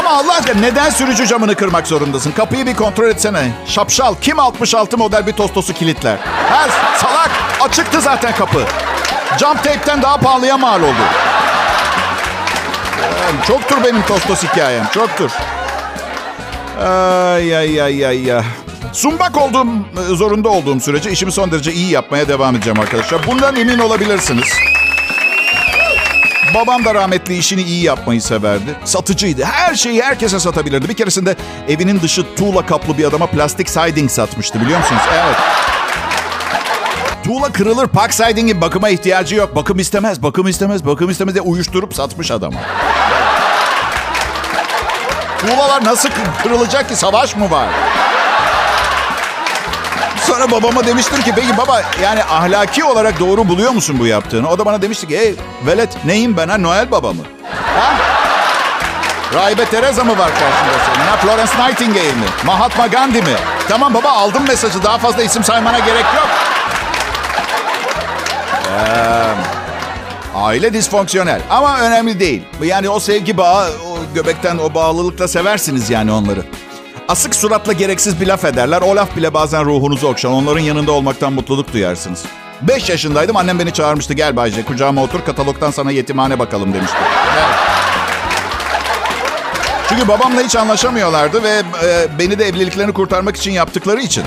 Ama 0.06 0.16
Allah 0.18 0.34
aşkına 0.34 0.60
neden 0.60 0.90
sürücü 0.90 1.26
camını 1.26 1.54
kırmak 1.54 1.86
zorundasın? 1.86 2.32
Kapıyı 2.32 2.66
bir 2.66 2.74
kontrol 2.74 3.06
etsene. 3.08 3.52
Şapşal 3.66 4.14
kim 4.20 4.38
66 4.38 4.98
model 4.98 5.26
bir 5.26 5.32
tostosu 5.32 5.72
kilitler? 5.72 6.16
Ha, 6.50 6.68
salak 6.96 7.30
açıktı 7.60 8.00
zaten 8.00 8.34
kapı. 8.34 8.64
Cam 9.38 9.56
teypten 9.62 10.02
daha 10.02 10.16
pahalıya 10.16 10.58
mal 10.58 10.82
oldu. 10.82 11.02
Yani 13.02 13.46
çoktur 13.46 13.76
benim 13.84 14.02
tostos 14.02 14.42
hikayem 14.42 14.86
çoktur. 14.94 15.30
Ay 16.80 17.56
ay 17.56 17.82
ay 17.82 18.06
ay 18.06 18.32
ay. 18.34 18.42
Sumbak 18.92 19.36
olduğum, 19.36 19.66
zorunda 20.14 20.48
olduğum 20.48 20.80
sürece 20.80 21.10
işimi 21.10 21.32
son 21.32 21.50
derece 21.50 21.72
iyi 21.72 21.90
yapmaya 21.90 22.28
devam 22.28 22.56
edeceğim 22.56 22.80
arkadaşlar. 22.80 23.26
Bundan 23.26 23.56
emin 23.56 23.78
olabilirsiniz. 23.78 24.48
Babam 26.54 26.84
da 26.84 26.94
rahmetli 26.94 27.36
işini 27.38 27.62
iyi 27.62 27.82
yapmayı 27.84 28.22
severdi. 28.22 28.76
Satıcıydı. 28.84 29.44
Her 29.44 29.74
şeyi 29.74 30.02
herkese 30.02 30.40
satabilirdi. 30.40 30.88
Bir 30.88 30.94
keresinde 30.94 31.36
evinin 31.68 32.00
dışı 32.00 32.34
tuğla 32.34 32.66
kaplı 32.66 32.98
bir 32.98 33.04
adama 33.04 33.26
plastik 33.26 33.70
siding 33.70 34.10
satmıştı 34.10 34.60
biliyor 34.60 34.78
musunuz? 34.78 35.02
Evet. 35.14 35.36
Tuğla 37.24 37.52
kırılır. 37.52 37.86
Park 37.86 38.14
siding'in 38.14 38.60
bakıma 38.60 38.88
ihtiyacı 38.88 39.34
yok. 39.34 39.56
Bakım 39.56 39.78
istemez, 39.78 40.22
bakım 40.22 40.48
istemez, 40.48 40.86
bakım 40.86 41.10
istemez 41.10 41.34
diye 41.34 41.42
uyuşturup 41.42 41.94
satmış 41.94 42.30
adama. 42.30 42.58
Tuğlalar 45.38 45.84
nasıl 45.84 46.08
kı- 46.08 46.42
kırılacak 46.42 46.88
ki? 46.88 46.96
Savaş 46.96 47.36
mı 47.36 47.50
var? 47.50 47.68
Sonra 50.26 50.50
babama 50.50 50.86
demiştim 50.86 51.22
ki 51.22 51.32
peki 51.36 51.56
baba 51.56 51.82
yani 52.02 52.24
ahlaki 52.24 52.84
olarak 52.84 53.20
doğru 53.20 53.48
buluyor 53.48 53.70
musun 53.70 53.96
bu 54.00 54.06
yaptığını? 54.06 54.50
O 54.50 54.58
da 54.58 54.66
bana 54.66 54.82
demişti 54.82 55.08
ki 55.08 55.18
hey 55.18 55.34
velet 55.66 56.04
neyim 56.04 56.36
ben 56.36 56.48
ha 56.48 56.58
Noel 56.58 56.90
baba 56.90 57.12
mı? 57.12 57.22
Ha? 57.78 57.94
Rahibe 59.34 59.64
Teresa 59.64 60.04
mı 60.04 60.18
var 60.18 60.30
karşında 60.30 60.84
senin? 60.86 61.06
Ha? 61.06 61.16
Florence 61.16 61.52
Nightingale 61.68 62.12
mi? 62.12 62.26
Mahatma 62.46 62.86
Gandhi 62.86 63.22
mi? 63.22 63.36
Tamam 63.68 63.94
baba 63.94 64.10
aldım 64.10 64.42
mesajı 64.48 64.82
daha 64.82 64.98
fazla 64.98 65.22
isim 65.22 65.44
saymana 65.44 65.78
gerek 65.78 66.04
yok. 66.16 66.28
Ee, 68.70 69.34
aile 70.34 70.72
disfonksiyonel 70.72 71.40
ama 71.50 71.80
önemli 71.80 72.20
değil. 72.20 72.42
Yani 72.62 72.88
o 72.88 73.00
sevgi 73.00 73.36
bağı, 73.36 73.68
o 73.68 74.14
göbekten 74.14 74.58
o 74.58 74.74
bağlılıkla 74.74 75.28
seversiniz 75.28 75.90
yani 75.90 76.12
onları. 76.12 76.44
Asık 77.08 77.34
suratla 77.34 77.72
gereksiz 77.72 78.20
bir 78.20 78.26
laf 78.26 78.44
ederler. 78.44 78.80
O 78.82 78.96
laf 78.96 79.16
bile 79.16 79.34
bazen 79.34 79.64
ruhunuzu 79.64 80.06
okşar. 80.08 80.28
Onların 80.28 80.60
yanında 80.60 80.92
olmaktan 80.92 81.32
mutluluk 81.32 81.72
duyarsınız. 81.72 82.24
Beş 82.62 82.88
yaşındaydım. 82.88 83.36
Annem 83.36 83.58
beni 83.58 83.72
çağırmıştı. 83.72 84.14
Gel 84.14 84.36
Bayce 84.36 84.62
kucağıma 84.64 85.02
otur 85.02 85.20
katalogdan 85.24 85.70
sana 85.70 85.90
yetimhane 85.90 86.38
bakalım 86.38 86.74
demişti. 86.74 86.96
Çünkü 89.88 90.08
babamla 90.08 90.40
hiç 90.40 90.56
anlaşamıyorlardı 90.56 91.42
ve 91.42 91.62
e, 91.84 92.18
beni 92.18 92.38
de 92.38 92.44
evliliklerini 92.44 92.92
kurtarmak 92.92 93.36
için 93.36 93.50
yaptıkları 93.52 94.00
için. 94.00 94.24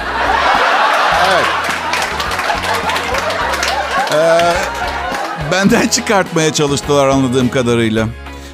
Evet. 1.32 1.46
Ee, 4.14 4.54
benden 5.52 5.88
çıkartmaya 5.88 6.54
çalıştılar 6.54 7.08
anladığım 7.08 7.50
kadarıyla. 7.50 8.08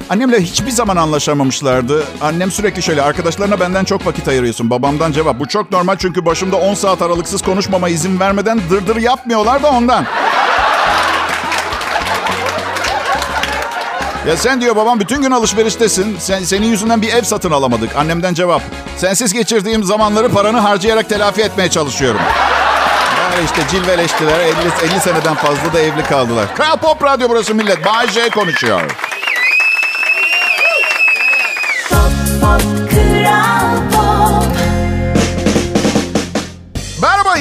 Annemle 0.10 0.42
hiçbir 0.42 0.72
zaman 0.72 0.96
anlaşamamışlardı. 0.96 2.04
Annem 2.22 2.52
sürekli 2.52 2.82
şöyle 2.82 3.02
arkadaşlarına 3.02 3.60
benden 3.60 3.84
çok 3.84 4.06
vakit 4.06 4.28
ayırıyorsun. 4.28 4.70
Babamdan 4.70 5.12
cevap. 5.12 5.40
Bu 5.40 5.48
çok 5.48 5.72
normal 5.72 5.96
çünkü 5.98 6.26
başımda 6.26 6.56
10 6.56 6.74
saat 6.74 7.02
aralıksız 7.02 7.42
konuşmama 7.42 7.90
izin 7.90 8.20
vermeden 8.20 8.60
dırdır 8.70 8.96
yapmıyorlar 8.96 9.64
da 9.64 9.70
ondan. 9.72 10.06
Ya 14.28 14.38
sen 14.38 14.62
diyor 14.62 14.76
babam 14.76 15.00
bütün 15.00 15.22
gün 15.22 15.32
alışveriştesin. 15.32 16.18
Sen, 16.20 16.44
senin 16.44 16.68
yüzünden 16.68 17.02
bir 17.02 17.14
ev 17.14 17.24
satın 17.24 17.52
alamadık. 17.52 17.96
Annemden 17.96 18.34
cevap. 18.34 18.62
Sensiz 18.98 19.34
geçirdiğim 19.34 19.84
zamanları 19.84 20.30
paranı 20.30 20.60
harcayarak 20.60 21.10
telafi 21.10 21.42
etmeye 21.42 21.70
çalışıyorum. 21.70 22.22
Ya 23.36 23.42
işte 23.46 23.62
cilveleştiler. 23.72 24.40
50, 24.40 24.52
50 24.94 25.00
seneden 25.00 25.36
fazla 25.36 25.74
da 25.74 25.80
evli 25.80 26.04
kaldılar. 26.04 26.56
Kral 26.56 26.78
Pop 26.78 27.04
Radyo 27.04 27.30
burası 27.30 27.56
millet. 27.56 27.86
Bay 27.86 28.08
J 28.08 28.30
konuşuyor. 28.30 28.82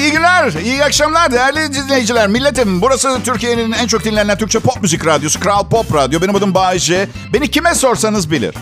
İyi 0.05 0.11
günler, 0.11 0.53
iyi 0.53 0.83
akşamlar 0.85 1.31
değerli 1.31 1.73
dinleyiciler. 1.73 2.27
Milletim, 2.27 2.81
burası 2.81 3.19
Türkiye'nin 3.23 3.71
en 3.71 3.87
çok 3.87 4.03
dinlenen 4.03 4.37
Türkçe 4.37 4.59
pop 4.59 4.81
müzik 4.81 5.05
radyosu. 5.05 5.39
Kral 5.39 5.63
Pop 5.69 5.93
Radyo. 5.95 6.21
Benim 6.21 6.35
adım 6.35 6.53
Bayece. 6.53 7.09
Beni 7.33 7.51
kime 7.51 7.75
sorsanız 7.75 8.31
bilir. 8.31 8.55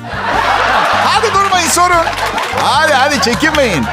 Hadi 1.05 1.33
durmayın 1.33 1.67
sorun. 1.67 2.05
Hadi 2.61 2.93
hadi 2.93 3.21
çekinmeyin. 3.21 3.85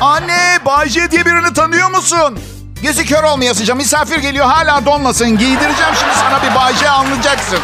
Anne, 0.00 0.58
Bayece 0.66 1.10
diye 1.10 1.26
birini 1.26 1.52
tanıyor 1.54 1.90
musun? 1.90 2.38
Gözü 2.82 3.06
kör 3.06 3.22
olmayasıca 3.22 3.74
misafir 3.74 4.18
geliyor 4.18 4.46
hala 4.46 4.86
donmasın. 4.86 5.38
Giydireceğim 5.38 5.94
şimdi 6.00 6.14
sana 6.14 6.42
bir 6.42 6.54
Bayece 6.54 6.90
anlayacaksın. 6.90 7.58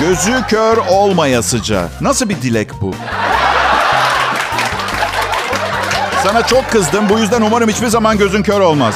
Gözü 0.00 0.42
kör 0.48 0.76
olmayasıca. 0.76 1.88
Nasıl 2.00 2.28
bir 2.28 2.42
dilek 2.42 2.70
bu? 2.80 2.94
Sana 6.22 6.46
çok 6.46 6.70
kızdım. 6.70 7.08
Bu 7.08 7.18
yüzden 7.18 7.42
umarım 7.42 7.68
hiçbir 7.68 7.86
zaman 7.86 8.18
gözün 8.18 8.42
kör 8.42 8.60
olmaz. 8.60 8.94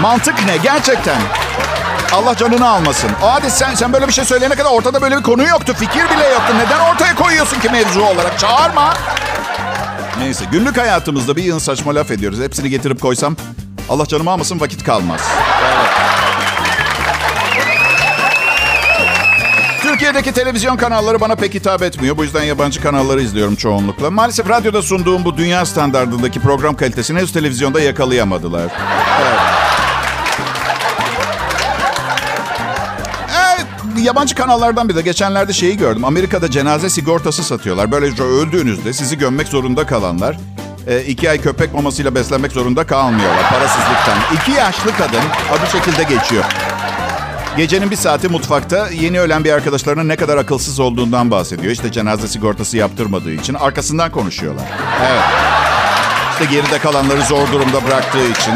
Mantık 0.00 0.46
ne? 0.46 0.56
Gerçekten. 0.56 1.16
Allah 2.12 2.36
canını 2.36 2.68
almasın. 2.68 3.10
Hadi 3.20 3.50
sen, 3.50 3.74
sen 3.74 3.92
böyle 3.92 4.08
bir 4.08 4.12
şey 4.12 4.24
söyleyene 4.24 4.54
kadar 4.54 4.70
ortada 4.70 5.02
böyle 5.02 5.16
bir 5.18 5.22
konu 5.22 5.42
yoktu. 5.42 5.74
Fikir 5.78 6.04
bile 6.04 6.28
yoktu. 6.28 6.54
Neden 6.66 6.80
ortaya 6.80 7.14
koyuyorsun 7.14 7.60
ki 7.60 7.68
mevzu 7.68 8.00
olarak? 8.02 8.38
Çağırma. 8.38 8.94
Neyse 10.18 10.44
günlük 10.52 10.78
hayatımızda 10.78 11.36
bir 11.36 11.42
yığın 11.42 11.58
saçma 11.58 11.94
laf 11.94 12.10
ediyoruz. 12.10 12.40
Hepsini 12.40 12.70
getirip 12.70 13.00
koysam 13.02 13.36
Allah 13.90 14.06
canımı 14.06 14.30
almasın 14.30 14.60
vakit 14.60 14.84
kalmaz. 14.84 15.20
Türkiye'deki 19.98 20.32
televizyon 20.32 20.76
kanalları 20.76 21.20
bana 21.20 21.36
pek 21.36 21.54
hitap 21.54 21.82
etmiyor. 21.82 22.16
Bu 22.16 22.24
yüzden 22.24 22.42
yabancı 22.42 22.82
kanalları 22.82 23.22
izliyorum 23.22 23.56
çoğunlukla. 23.56 24.10
Maalesef 24.10 24.48
radyoda 24.48 24.82
sunduğum 24.82 25.24
bu 25.24 25.36
dünya 25.36 25.66
standartındaki 25.66 26.40
program 26.40 26.76
kalitesini 26.76 27.18
henüz 27.18 27.32
televizyonda 27.32 27.80
yakalayamadılar. 27.80 28.62
Evet. 29.20 29.40
Evet, 33.30 33.66
yabancı 34.04 34.34
kanallardan 34.34 34.88
bir 34.88 34.96
de 34.96 35.02
geçenlerde 35.02 35.52
şeyi 35.52 35.76
gördüm. 35.76 36.04
Amerika'da 36.04 36.50
cenaze 36.50 36.90
sigortası 36.90 37.44
satıyorlar. 37.44 37.92
Böylece 37.92 38.22
öldüğünüzde 38.22 38.92
sizi 38.92 39.18
gömmek 39.18 39.48
zorunda 39.48 39.86
kalanlar 39.86 40.36
e, 40.86 41.00
iki 41.00 41.30
ay 41.30 41.40
köpek 41.40 41.74
mamasıyla 41.74 42.14
beslenmek 42.14 42.52
zorunda 42.52 42.86
kalmıyorlar 42.86 43.50
parasızlıktan. 43.50 44.18
İki 44.34 44.50
yaşlı 44.50 44.96
kadın 44.96 45.22
adı 45.52 45.70
şekilde 45.72 46.02
geçiyor. 46.02 46.44
Gecenin 47.58 47.90
bir 47.90 47.96
saati 47.96 48.28
mutfakta 48.28 48.88
yeni 48.88 49.20
ölen 49.20 49.44
bir 49.44 49.52
arkadaşlarının 49.52 50.08
ne 50.08 50.16
kadar 50.16 50.36
akılsız 50.36 50.80
olduğundan 50.80 51.30
bahsediyor. 51.30 51.72
İşte 51.72 51.92
cenaze 51.92 52.28
sigortası 52.28 52.76
yaptırmadığı 52.76 53.32
için 53.32 53.54
arkasından 53.54 54.10
konuşuyorlar. 54.10 54.64
Evet. 55.10 55.22
İşte 56.32 56.44
geride 56.44 56.78
kalanları 56.78 57.22
zor 57.22 57.52
durumda 57.52 57.84
bıraktığı 57.86 58.28
için. 58.28 58.54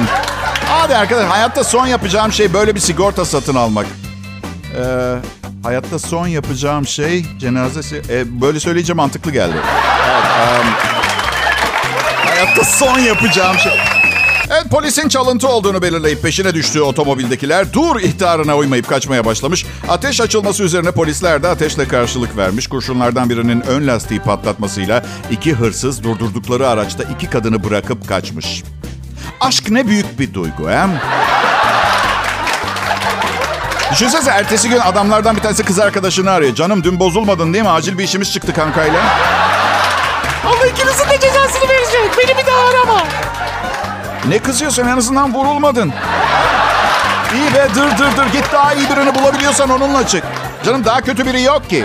Hadi 0.69 0.97
arkadaş 0.97 1.31
hayatta 1.31 1.65
son 1.65 1.87
yapacağım 1.87 2.33
şey 2.33 2.53
böyle 2.53 2.75
bir 2.75 2.81
sigorta 2.81 3.25
satın 3.25 3.55
almak. 3.55 3.87
Ee, 4.79 5.15
hayatta 5.63 5.99
son 5.99 6.27
yapacağım 6.27 6.87
şey 6.87 7.27
cenazesi. 7.39 8.03
E, 8.09 8.41
böyle 8.41 8.61
söyleyince 8.61 8.93
mantıklı 8.93 9.33
geldi. 9.33 9.57
Evet, 10.11 10.25
um, 10.25 10.67
hayatta 12.27 12.65
son 12.65 12.99
yapacağım 12.99 13.59
şey. 13.59 13.92
Evet 14.53 14.71
polisin 14.71 15.09
çalıntı 15.09 15.49
olduğunu 15.49 15.83
belirleyip 15.83 16.23
peşine 16.23 16.55
düştüğü 16.55 16.81
otomobildekiler 16.81 17.73
dur 17.73 18.01
ihtarına 18.01 18.57
uymayıp 18.57 18.89
kaçmaya 18.89 19.25
başlamış. 19.25 19.67
Ateş 19.89 20.21
açılması 20.21 20.63
üzerine 20.63 20.91
polisler 20.91 21.43
de 21.43 21.49
ateşle 21.49 21.89
karşılık 21.89 22.37
vermiş. 22.37 22.67
Kurşunlardan 22.67 23.31
birinin 23.31 23.61
ön 23.61 23.87
lastiği 23.87 24.21
patlatmasıyla 24.21 25.05
iki 25.31 25.55
hırsız 25.55 26.05
durdurdukları 26.05 26.69
araçta 26.69 27.05
iki 27.05 27.31
kadını 27.31 27.65
bırakıp 27.65 28.09
kaçmış. 28.09 28.63
Aşk 29.41 29.71
ne 29.71 29.87
büyük 29.87 30.19
bir 30.19 30.35
duygu 30.35 30.71
he? 30.71 30.87
Düşünsene 33.93 34.31
ertesi 34.31 34.69
gün 34.69 34.79
adamlardan 34.79 35.37
bir 35.37 35.41
tanesi 35.41 35.65
kız 35.65 35.79
arkadaşını 35.79 36.31
arıyor. 36.31 36.55
Canım 36.55 36.85
dün 36.85 37.01
bozulmadın 37.01 37.53
değil 37.53 37.65
mi? 37.65 37.71
Acil 37.71 37.99
bir 37.99 38.05
işimiz 38.05 38.33
çıktı 38.33 38.55
kankayla. 38.55 39.01
Allah 40.47 40.67
ikinizin 40.67 41.05
de 41.05 41.21
cezasını 41.21 41.69
verecek. 41.69 42.19
Beni 42.19 42.39
bir 42.39 42.47
daha 42.47 42.69
arama. 42.69 43.03
Ne 44.29 44.39
kızıyorsun 44.39 44.87
en 44.87 44.97
azından 44.97 45.35
vurulmadın. 45.35 45.93
İyi 47.35 47.55
be 47.55 47.69
dır 47.75 47.99
dır 47.99 48.17
dır 48.17 48.27
git 48.33 48.53
daha 48.53 48.75
iyi 48.75 48.91
birini 48.91 49.15
bulabiliyorsan 49.15 49.71
onunla 49.71 50.07
çık. 50.07 50.25
Canım 50.65 50.85
daha 50.85 51.01
kötü 51.01 51.27
biri 51.27 51.43
yok 51.43 51.71
ki. 51.71 51.85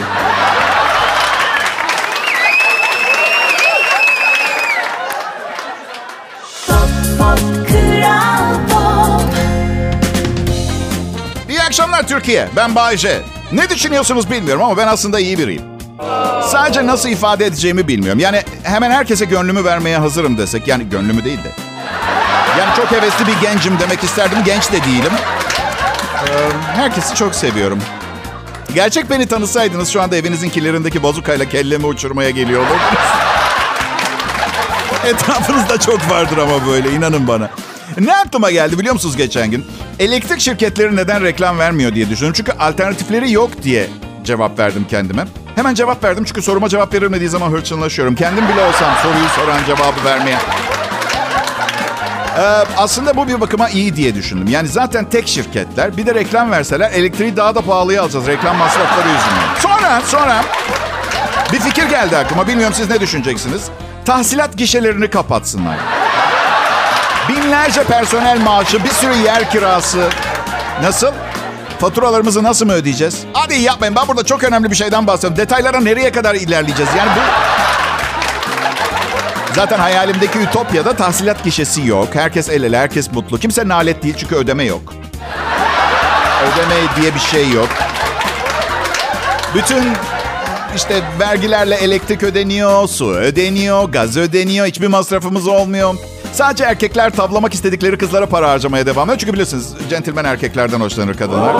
Pop 6.68 6.78
Pop 7.18 7.68
Kral 7.68 8.56
Pop 8.70 9.22
İyi 11.50 11.62
akşamlar 11.62 12.08
Türkiye. 12.08 12.48
Ben 12.56 12.76
Bayce. 12.76 13.22
Ne 13.52 13.70
düşünüyorsunuz 13.70 14.32
bilmiyorum 14.32 14.64
ama 14.64 14.78
ben 14.78 14.88
aslında 14.88 15.20
iyi 15.20 15.38
biriyim. 15.38 15.62
Sadece 16.44 16.88
nasıl 16.88 17.10
ifade 17.10 17.46
edeceğimi 17.46 17.88
bilmiyorum. 17.88 18.20
Yani 18.20 18.42
hemen 18.64 18.92
herkese 18.92 19.26
gönlümü 19.26 19.64
vermeye 19.66 19.98
hazırım 19.98 20.38
desek. 20.38 20.68
Yani 20.68 20.90
gönlümü 20.90 21.24
değil 21.26 21.44
de. 21.44 21.67
Yani 22.60 22.76
çok 22.76 22.92
hevesli 22.92 23.28
bir 23.28 23.42
gencim 23.42 23.80
demek 23.80 24.04
isterdim. 24.04 24.38
Genç 24.46 24.72
de 24.72 24.84
değilim. 24.84 25.12
Ee, 26.14 26.28
herkesi 26.76 27.16
çok 27.16 27.36
seviyorum. 27.36 27.80
Gerçek 28.74 29.10
beni 29.10 29.28
tanısaydınız 29.28 29.90
şu 29.90 30.02
anda 30.02 30.16
evinizin 30.16 30.50
kilerindeki 30.50 31.04
bazukayla 31.04 31.50
kellemi 31.50 31.86
uçurmaya 31.86 32.30
geliyor. 32.30 32.64
Etrafınızda 35.06 35.80
çok 35.80 36.10
vardır 36.10 36.38
ama 36.38 36.68
böyle 36.68 36.92
inanın 36.92 37.28
bana. 37.28 37.50
Ne 38.00 38.16
aklıma 38.16 38.52
geldi 38.52 38.80
biliyor 38.80 38.94
musunuz 38.94 39.18
geçen 39.18 39.52
gün? 39.52 39.66
Elektrik 40.00 40.40
şirketleri 40.40 40.96
neden 40.96 41.24
reklam 41.24 41.60
vermiyor 41.60 41.96
diye 41.96 42.10
düşündüm. 42.10 42.34
Çünkü 42.34 42.52
alternatifleri 42.52 43.32
yok 43.32 43.64
diye 43.64 43.88
cevap 44.24 44.60
verdim 44.60 44.86
kendime. 44.90 45.26
Hemen 45.56 45.74
cevap 45.74 46.04
verdim 46.04 46.24
çünkü 46.28 46.42
soruma 46.42 46.70
cevap 46.70 46.94
verilmediği 46.94 47.30
zaman 47.30 47.52
hırçınlaşıyorum. 47.52 48.16
Kendim 48.16 48.48
bile 48.48 48.62
olsam 48.62 48.90
soruyu 49.04 49.28
soran 49.36 49.66
cevabı 49.66 50.06
vermeye. 50.06 50.38
Ee, 52.38 52.42
aslında 52.78 53.18
bu 53.18 53.28
bir 53.28 53.42
bakıma 53.42 53.70
iyi 53.70 53.96
diye 53.96 54.16
düşündüm. 54.16 54.48
Yani 54.48 54.68
zaten 54.68 55.06
tek 55.06 55.28
şirketler 55.28 55.98
bir 55.98 56.06
de 56.06 56.16
reklam 56.16 56.52
verseler 56.52 56.92
elektriği 56.92 57.38
daha 57.38 57.56
da 57.56 57.62
pahalıya 57.62 58.04
alacağız 58.04 58.28
reklam 58.28 58.58
masrafları 58.58 59.08
yüzünden. 59.08 59.60
Sonra 59.60 60.02
sonra 60.06 60.44
bir 61.54 61.60
fikir 61.60 61.84
geldi 61.90 62.18
aklıma. 62.18 62.48
Bilmiyorum 62.48 62.74
siz 62.78 62.90
ne 62.90 63.00
düşüneceksiniz? 63.00 63.62
Tahsilat 64.06 64.58
gişelerini 64.58 65.10
kapatsınlar. 65.10 65.78
Binlerce 67.30 67.84
personel 67.84 68.42
maaşı, 68.42 68.84
bir 68.84 68.90
sürü 68.90 69.16
yer 69.16 69.52
kirası. 69.52 70.10
Nasıl? 70.82 71.12
Faturalarımızı 71.80 72.44
nasıl 72.44 72.66
mı 72.66 72.74
ödeyeceğiz? 72.74 73.24
Hadi 73.34 73.56
yapmayın. 73.56 73.96
Ben 73.96 74.08
burada 74.08 74.24
çok 74.24 74.44
önemli 74.44 74.72
bir 74.72 74.76
şeyden 74.76 75.08
bahsediyorum. 75.08 75.38
Detaylara 75.38 75.80
nereye 75.80 76.12
kadar 76.12 76.36
ilerleyeceğiz? 76.36 76.92
Yani 76.98 77.10
bu... 77.16 77.20
Zaten 79.58 79.80
hayalimdeki 79.80 80.40
Ütopya'da 80.40 80.94
tahsilat 80.94 81.44
gişesi 81.44 81.88
yok. 81.88 82.08
Herkes 82.14 82.50
el 82.50 82.64
ele, 82.64 82.78
herkes 82.78 83.12
mutlu. 83.12 83.38
Kimse 83.40 83.68
nalet 83.68 84.04
değil 84.04 84.16
çünkü 84.18 84.36
ödeme 84.36 84.64
yok. 84.64 84.94
Ödeme 86.44 86.76
diye 87.02 87.16
bir 87.16 87.20
şey 87.20 87.50
yok. 87.50 87.70
Bütün 89.56 89.84
işte 90.76 91.02
vergilerle 91.20 91.76
elektrik 91.76 92.24
ödeniyor, 92.24 92.88
su 92.88 93.12
ödeniyor, 93.12 93.84
gaz 93.84 94.18
ödeniyor. 94.18 94.66
Hiçbir 94.66 94.88
masrafımız 94.88 95.48
olmuyor. 95.48 95.96
Sadece 96.34 96.64
erkekler 96.64 97.10
tavlamak 97.10 97.54
istedikleri 97.54 97.98
kızlara 97.98 98.26
para 98.26 98.50
harcamaya 98.50 98.86
devam 98.86 99.08
ediyor. 99.10 99.20
Çünkü 99.20 99.34
biliyorsunuz 99.34 99.68
centilmen 99.90 100.26
erkeklerden 100.26 100.80
hoşlanır 100.80 101.18
kadınlar. 101.18 101.56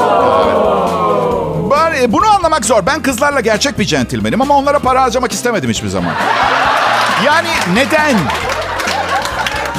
Evet. 1.98 2.12
Bunu 2.14 2.28
anlamak 2.36 2.66
zor. 2.66 2.86
Ben 2.86 3.02
kızlarla 3.02 3.40
gerçek 3.40 3.80
bir 3.80 3.86
centilmenim 3.86 4.42
ama 4.42 4.58
onlara 4.58 4.80
para 4.80 5.02
harcamak 5.02 5.32
istemedim 5.32 5.70
hiçbir 5.70 5.88
zaman. 5.88 6.14
Yani 7.26 7.48
neden? 7.74 8.16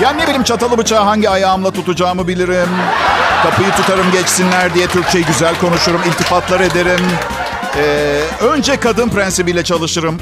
Ya 0.00 0.10
ne 0.10 0.22
bileyim 0.22 0.42
çatalı 0.42 0.78
bıçağı 0.78 1.04
hangi 1.04 1.30
ayağımla 1.30 1.70
tutacağımı 1.70 2.28
bilirim. 2.28 2.68
Kapıyı 3.42 3.70
tutarım 3.70 4.10
geçsinler 4.12 4.74
diye 4.74 4.86
Türkçeyi 4.86 5.24
güzel 5.24 5.54
konuşurum, 5.60 6.00
iltifatlar 6.06 6.60
ederim. 6.60 7.00
Ee, 7.76 8.20
önce 8.40 8.76
kadın 8.76 9.08
prensibiyle 9.08 9.64
çalışırım. 9.64 10.18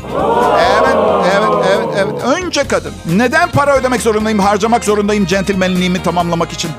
Evet, 0.58 0.96
evet, 1.36 1.48
evet, 1.74 1.88
evet. 1.96 2.22
Önce 2.24 2.68
kadın. 2.68 2.92
Neden 3.16 3.50
para 3.50 3.76
ödemek 3.76 4.00
zorundayım, 4.02 4.38
harcamak 4.38 4.84
zorundayım 4.84 5.26
centilmenliğimi 5.26 6.02
tamamlamak 6.02 6.52
için? 6.52 6.70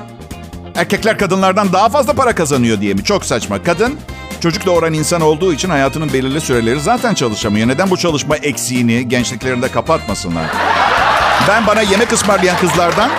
Erkekler 0.76 1.18
kadınlardan 1.18 1.72
daha 1.72 1.88
fazla 1.88 2.12
para 2.12 2.34
kazanıyor 2.34 2.80
diye 2.80 2.94
mi? 2.94 3.04
Çok 3.04 3.24
saçma. 3.24 3.62
Kadın 3.62 3.98
çocuk 4.40 4.66
doğuran 4.66 4.92
insan 4.92 5.20
olduğu 5.20 5.52
için 5.52 5.70
hayatının 5.70 6.12
belirli 6.12 6.40
süreleri 6.40 6.80
zaten 6.80 7.14
çalışamıyor. 7.14 7.68
Neden 7.68 7.90
bu 7.90 7.96
çalışma 7.96 8.36
eksiğini 8.36 9.08
gençliklerinde 9.08 9.68
kapatmasınlar? 9.68 10.44
Ben 11.48 11.66
bana 11.66 11.82
yemek 11.82 12.12
ısmarlayan 12.12 12.56
kızlardan 12.56 13.10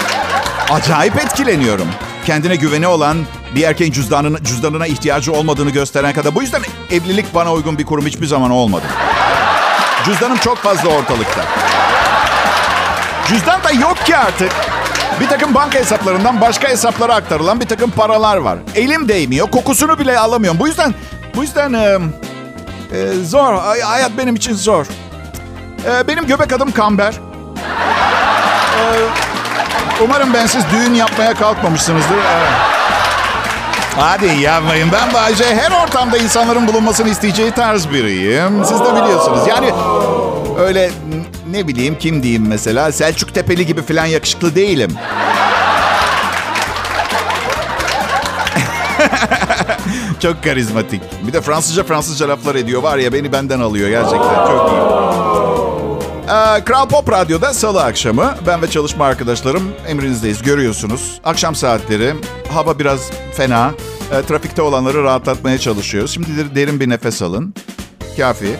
acayip 0.72 1.16
etkileniyorum. 1.16 1.88
Kendine 2.26 2.56
güveni 2.56 2.88
olan 2.88 3.18
bir 3.56 3.64
erkeğin 3.64 3.92
cüzdanına, 3.92 4.44
cüzdanına 4.44 4.88
ihtiyacı 4.88 5.34
olmadığını 5.34 5.70
gösteren 5.70 6.14
kadar. 6.14 6.36
Bu 6.36 6.42
yüzden 6.42 6.62
evlilik 6.92 7.36
bana 7.36 7.54
uygun 7.54 7.78
bir 7.78 7.86
kurum 7.86 8.06
hiçbir 8.06 8.28
zaman 8.28 8.52
olmadı. 8.52 8.86
Cüzdanım 10.06 10.38
çok 10.38 10.58
fazla 10.58 10.90
ortalıkta. 10.90 11.42
Cüzdan 13.28 13.64
da 13.64 13.72
yok 13.72 14.06
ki 14.06 14.18
artık. 14.18 14.52
Bir 15.20 15.28
takım 15.28 15.54
banka 15.56 15.80
hesaplarından 15.80 16.42
başka 16.42 16.68
hesaplara 16.68 17.16
aktarılan 17.16 17.60
bir 17.60 17.66
takım 17.68 17.92
paralar 17.92 18.38
var. 18.38 18.58
Elim 18.76 19.08
değmiyor, 19.08 19.52
kokusunu 19.52 20.00
bile 20.00 20.20
alamıyorum. 20.20 20.60
Bu 20.60 20.68
yüzden, 20.68 20.94
bu 21.36 21.42
yüzden 21.44 21.74
e, 21.74 21.98
e, 22.98 23.14
zor. 23.24 23.54
Hay- 23.54 23.82
Hayat 23.82 24.12
benim 24.18 24.36
için 24.36 24.54
zor. 24.54 24.86
E, 25.86 26.08
benim 26.08 26.28
göbek 26.28 26.54
adım 26.54 26.72
Kamber. 26.72 27.14
E, 27.14 28.84
umarım 30.04 30.34
bensiz 30.34 30.64
düğün 30.72 30.94
yapmaya 30.94 31.34
kalkmamışsınızdır. 31.34 32.16
Evet. 32.16 32.50
Hadi 33.98 34.26
yapmayın. 34.42 34.90
Ben 34.92 35.14
Bayce 35.14 35.56
her 35.56 35.84
ortamda 35.84 36.18
insanların 36.18 36.68
bulunmasını 36.68 37.10
isteyeceği 37.10 37.52
tarz 37.52 37.90
biriyim. 37.90 38.66
Siz 38.66 38.80
de 38.80 38.96
biliyorsunuz. 38.96 39.40
Yani 39.48 39.72
öyle 40.60 40.92
ne 41.52 41.68
bileyim 41.68 41.98
kim 42.00 42.24
diyeyim 42.24 42.48
mesela 42.48 42.92
Selçuk 42.92 43.34
Tepeli 43.34 43.66
gibi 43.66 43.82
falan 43.82 44.06
yakışıklı 44.06 44.56
değilim. 44.56 44.90
çok 50.20 50.44
karizmatik. 50.44 51.02
Bir 51.28 51.34
de 51.34 51.42
Fransızca 51.42 51.84
Fransızca 51.84 52.30
laflar 52.30 52.56
ediyor 52.56 52.84
var 52.84 52.98
ya 52.98 53.14
beni 53.14 53.32
benden 53.32 53.60
alıyor 53.60 53.90
gerçekten 53.90 54.46
çok 54.48 54.72
iyi. 54.72 54.80
Ee, 56.30 56.64
Kral 56.64 56.88
Pop 56.90 57.12
Radyo'da 57.12 57.54
salı 57.54 57.84
akşamı 57.84 58.36
ben 58.48 58.62
ve 58.62 58.70
çalışma 58.70 59.06
arkadaşlarım 59.06 59.64
emrinizdeyiz 59.88 60.42
görüyorsunuz. 60.42 61.22
Akşam 61.24 61.56
saatleri 61.56 62.14
hava 62.54 62.80
biraz 62.80 63.10
fena. 63.34 63.72
Ee, 64.14 64.22
trafikte 64.28 64.62
olanları 64.62 65.04
rahatlatmaya 65.04 65.58
çalışıyoruz. 65.58 66.12
Şimdi 66.14 66.38
de- 66.38 66.56
derin 66.56 66.80
bir 66.80 66.90
nefes 66.90 67.22
alın. 67.22 67.54
Kafi. 68.18 68.56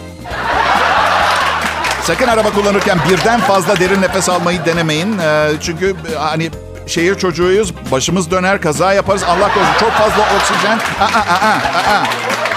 Sakın 2.10 2.28
araba 2.28 2.50
kullanırken 2.50 2.98
birden 3.10 3.40
fazla 3.40 3.80
derin 3.80 4.02
nefes 4.02 4.28
almayı 4.28 4.64
denemeyin. 4.64 5.18
Ee, 5.18 5.50
çünkü 5.60 5.96
e, 6.12 6.18
hani 6.18 6.50
şehir 6.86 7.14
çocuğuyuz. 7.14 7.74
Başımız 7.90 8.30
döner, 8.30 8.60
kaza 8.60 8.92
yaparız. 8.92 9.22
Allah 9.22 9.54
korusun. 9.54 9.74
Çok 9.80 9.90
fazla 9.92 10.22
oksijen. 10.36 10.78
Aa, 11.00 11.04
aa, 11.04 11.34
aa, 11.34 11.94
aa. 11.94 12.04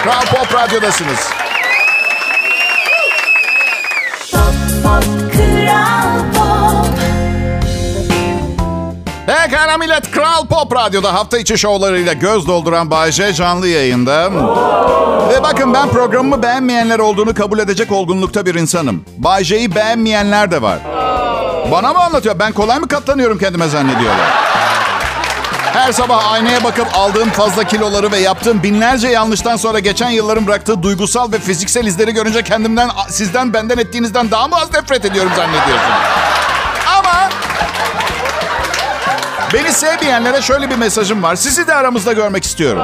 Kral 0.03 0.25
Pop 0.25 0.53
Radyo'dasınız. 0.53 1.29
Pekala 9.27 9.77
millet 9.77 10.11
Kral 10.11 10.45
Pop 10.47 10.75
Radyo'da 10.75 11.13
hafta 11.13 11.37
içi 11.37 11.57
şovlarıyla 11.57 12.13
göz 12.13 12.47
dolduran 12.47 12.91
Bay 12.91 13.11
J 13.11 13.33
canlı 13.33 13.67
yayında. 13.67 14.31
Ve 15.29 15.43
bakın 15.43 15.73
ben 15.73 15.89
programımı 15.89 16.43
beğenmeyenler 16.43 16.99
olduğunu 16.99 17.33
kabul 17.33 17.59
edecek 17.59 17.91
olgunlukta 17.91 18.45
bir 18.45 18.55
insanım. 18.55 19.05
Bay 19.17 19.43
J'yi 19.43 19.75
beğenmeyenler 19.75 20.51
de 20.51 20.61
var. 20.61 20.79
Bana 21.71 21.93
mı 21.93 21.99
anlatıyor? 21.99 22.39
Ben 22.39 22.51
kolay 22.51 22.79
mı 22.79 22.87
katlanıyorum 22.87 23.37
kendime 23.37 23.67
zannediyorlar. 23.67 24.27
Her 25.73 25.91
sabah 25.91 26.31
aynaya 26.31 26.63
bakıp 26.63 26.87
aldığım 26.93 27.29
fazla 27.29 27.63
kiloları 27.63 28.11
ve 28.11 28.17
yaptığım 28.17 28.63
binlerce 28.63 29.07
yanlıştan 29.07 29.55
sonra 29.55 29.79
geçen 29.79 30.09
yılların 30.09 30.47
bıraktığı 30.47 30.83
duygusal 30.83 31.31
ve 31.31 31.39
fiziksel 31.39 31.85
izleri 31.85 32.11
görünce 32.11 32.43
kendimden, 32.43 32.89
sizden, 33.09 33.53
benden 33.53 33.77
ettiğinizden 33.77 34.31
daha 34.31 34.47
mı 34.47 34.55
az 34.55 34.73
nefret 34.73 35.05
ediyorum 35.05 35.31
zannediyorsunuz? 35.35 36.22
Beni 39.53 39.71
sevmeyenlere 39.73 40.41
şöyle 40.41 40.69
bir 40.69 40.75
mesajım 40.75 41.23
var. 41.23 41.35
Sizi 41.35 41.67
de 41.67 41.73
aramızda 41.73 42.13
görmek 42.13 42.43
istiyorum. 42.43 42.81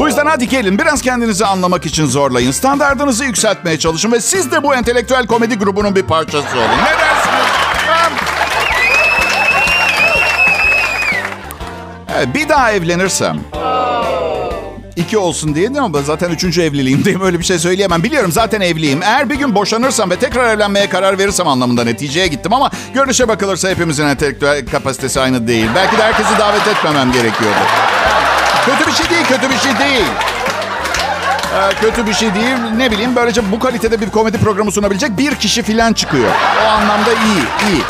Bu 0.00 0.06
yüzden 0.06 0.26
hadi 0.26 0.48
gelin 0.48 0.78
biraz 0.78 1.02
kendinizi 1.02 1.46
anlamak 1.46 1.86
için 1.86 2.06
zorlayın. 2.06 2.50
Standartınızı 2.50 3.24
yükseltmeye 3.24 3.78
çalışın 3.78 4.12
ve 4.12 4.20
siz 4.20 4.52
de 4.52 4.62
bu 4.62 4.74
entelektüel 4.74 5.26
komedi 5.26 5.58
grubunun 5.58 5.96
bir 5.96 6.02
parçası 6.02 6.58
olun. 6.58 6.68
Ne 6.68 6.98
dersiniz? 7.00 7.46
Evet, 12.16 12.34
bir 12.34 12.48
daha 12.48 12.72
evlenirsem 12.72 13.40
İki 15.00 15.18
olsun 15.18 15.54
diye 15.54 15.68
değil 15.68 15.80
ama 15.80 16.02
zaten 16.02 16.30
üçüncü 16.30 16.62
evliliğimdeyim. 16.62 17.20
Öyle 17.20 17.38
bir 17.38 17.44
şey 17.44 17.58
söyleyemem. 17.58 18.02
Biliyorum 18.02 18.32
zaten 18.32 18.60
evliyim. 18.60 19.02
Eğer 19.02 19.30
bir 19.30 19.34
gün 19.34 19.54
boşanırsam 19.54 20.10
ve 20.10 20.16
tekrar 20.16 20.54
evlenmeye 20.54 20.88
karar 20.88 21.18
verirsem 21.18 21.48
anlamında 21.48 21.84
neticeye 21.84 22.26
gittim. 22.26 22.52
Ama 22.52 22.70
görünüşe 22.94 23.28
bakılırsa 23.28 23.68
hepimizin 23.68 24.06
entelektüel 24.06 24.66
kapasitesi 24.66 25.20
aynı 25.20 25.48
değil. 25.48 25.66
Belki 25.74 25.98
de 25.98 26.02
herkesi 26.02 26.38
davet 26.38 26.68
etmemem 26.68 27.12
gerekiyordu. 27.12 27.56
Kötü 28.66 28.86
bir 28.90 28.92
şey 28.92 29.10
değil, 29.10 29.24
kötü 29.28 29.50
bir 29.50 29.58
şey 29.58 29.78
değil. 29.78 30.06
Ee, 31.54 31.74
kötü 31.80 32.06
bir 32.06 32.14
şey 32.14 32.34
değil. 32.34 32.56
Ne 32.76 32.90
bileyim 32.90 33.16
böylece 33.16 33.52
bu 33.52 33.58
kalitede 33.58 34.00
bir 34.00 34.10
komedi 34.10 34.38
programı 34.38 34.72
sunabilecek 34.72 35.18
bir 35.18 35.34
kişi 35.34 35.62
filan 35.62 35.92
çıkıyor. 35.92 36.30
O 36.64 36.68
anlamda 36.68 37.10
iyi, 37.12 37.70
iyi. 37.72 37.82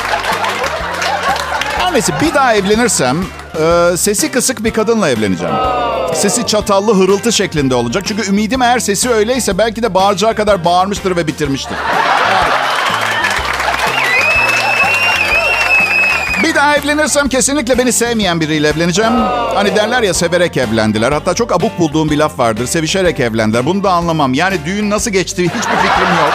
Her 1.79 1.93
neyse 1.95 2.13
bir 2.21 2.35
daha 2.35 2.55
evlenirsem 2.55 3.17
e, 3.61 3.97
sesi 3.97 4.31
kısık 4.31 4.65
bir 4.65 4.71
kadınla 4.71 5.11
evleneceğim. 5.11 5.55
Sesi 6.15 6.47
çatallı 6.47 6.95
hırıltı 6.95 7.33
şeklinde 7.33 7.75
olacak. 7.75 8.05
Çünkü 8.07 8.29
ümidim 8.29 8.63
eğer 8.63 8.79
sesi 8.79 9.11
öyleyse 9.11 9.59
belki 9.59 9.83
de 9.83 9.95
bağıracağı 9.95 10.35
kadar 10.35 10.65
bağırmıştır 10.65 11.17
ve 11.17 11.27
bitirmiştir. 11.27 11.77
Bir 16.43 16.55
daha 16.55 16.77
evlenirsem 16.77 17.29
kesinlikle 17.29 17.79
beni 17.79 17.93
sevmeyen 17.93 18.41
biriyle 18.41 18.69
evleneceğim. 18.69 19.13
Hani 19.55 19.77
derler 19.77 20.03
ya 20.03 20.15
severek 20.15 20.57
evlendiler. 20.57 21.13
Hatta 21.13 21.35
çok 21.35 21.53
abuk 21.53 21.79
bulduğum 21.79 22.11
bir 22.11 22.17
laf 22.17 22.39
vardır. 22.39 22.67
Sevişerek 22.67 23.21
evlendiler. 23.21 23.67
Bunu 23.67 23.85
da 23.85 23.93
anlamam. 23.93 24.35
Yani 24.35 24.59
düğün 24.65 24.91
nasıl 24.91 25.11
geçti 25.11 25.43
hiçbir 25.43 25.61
fikrim 25.61 26.17
yok. 26.21 26.33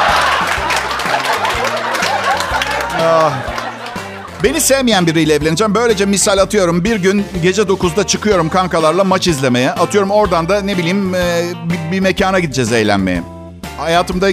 Ah. 3.02 3.55
Beni 4.44 4.62
sevmeyen 4.62 5.08
biriyle 5.08 5.34
evleneceğim. 5.34 5.76
Böylece 5.76 6.06
misal 6.06 6.38
atıyorum 6.38 6.84
bir 6.84 6.96
gün 6.96 7.26
gece 7.44 7.62
9'da 7.62 8.08
çıkıyorum 8.08 8.50
kankalarla 8.50 9.04
maç 9.04 9.28
izlemeye. 9.28 9.72
Atıyorum 9.72 10.12
oradan 10.12 10.50
da 10.50 10.62
ne 10.62 10.78
bileyim 10.78 11.16
e, 11.16 11.44
bir, 11.66 11.92
bir 11.92 12.00
mekana 12.00 12.40
gideceğiz 12.40 12.72
eğlenmeye. 12.72 13.24
Hayatımda 13.78 14.32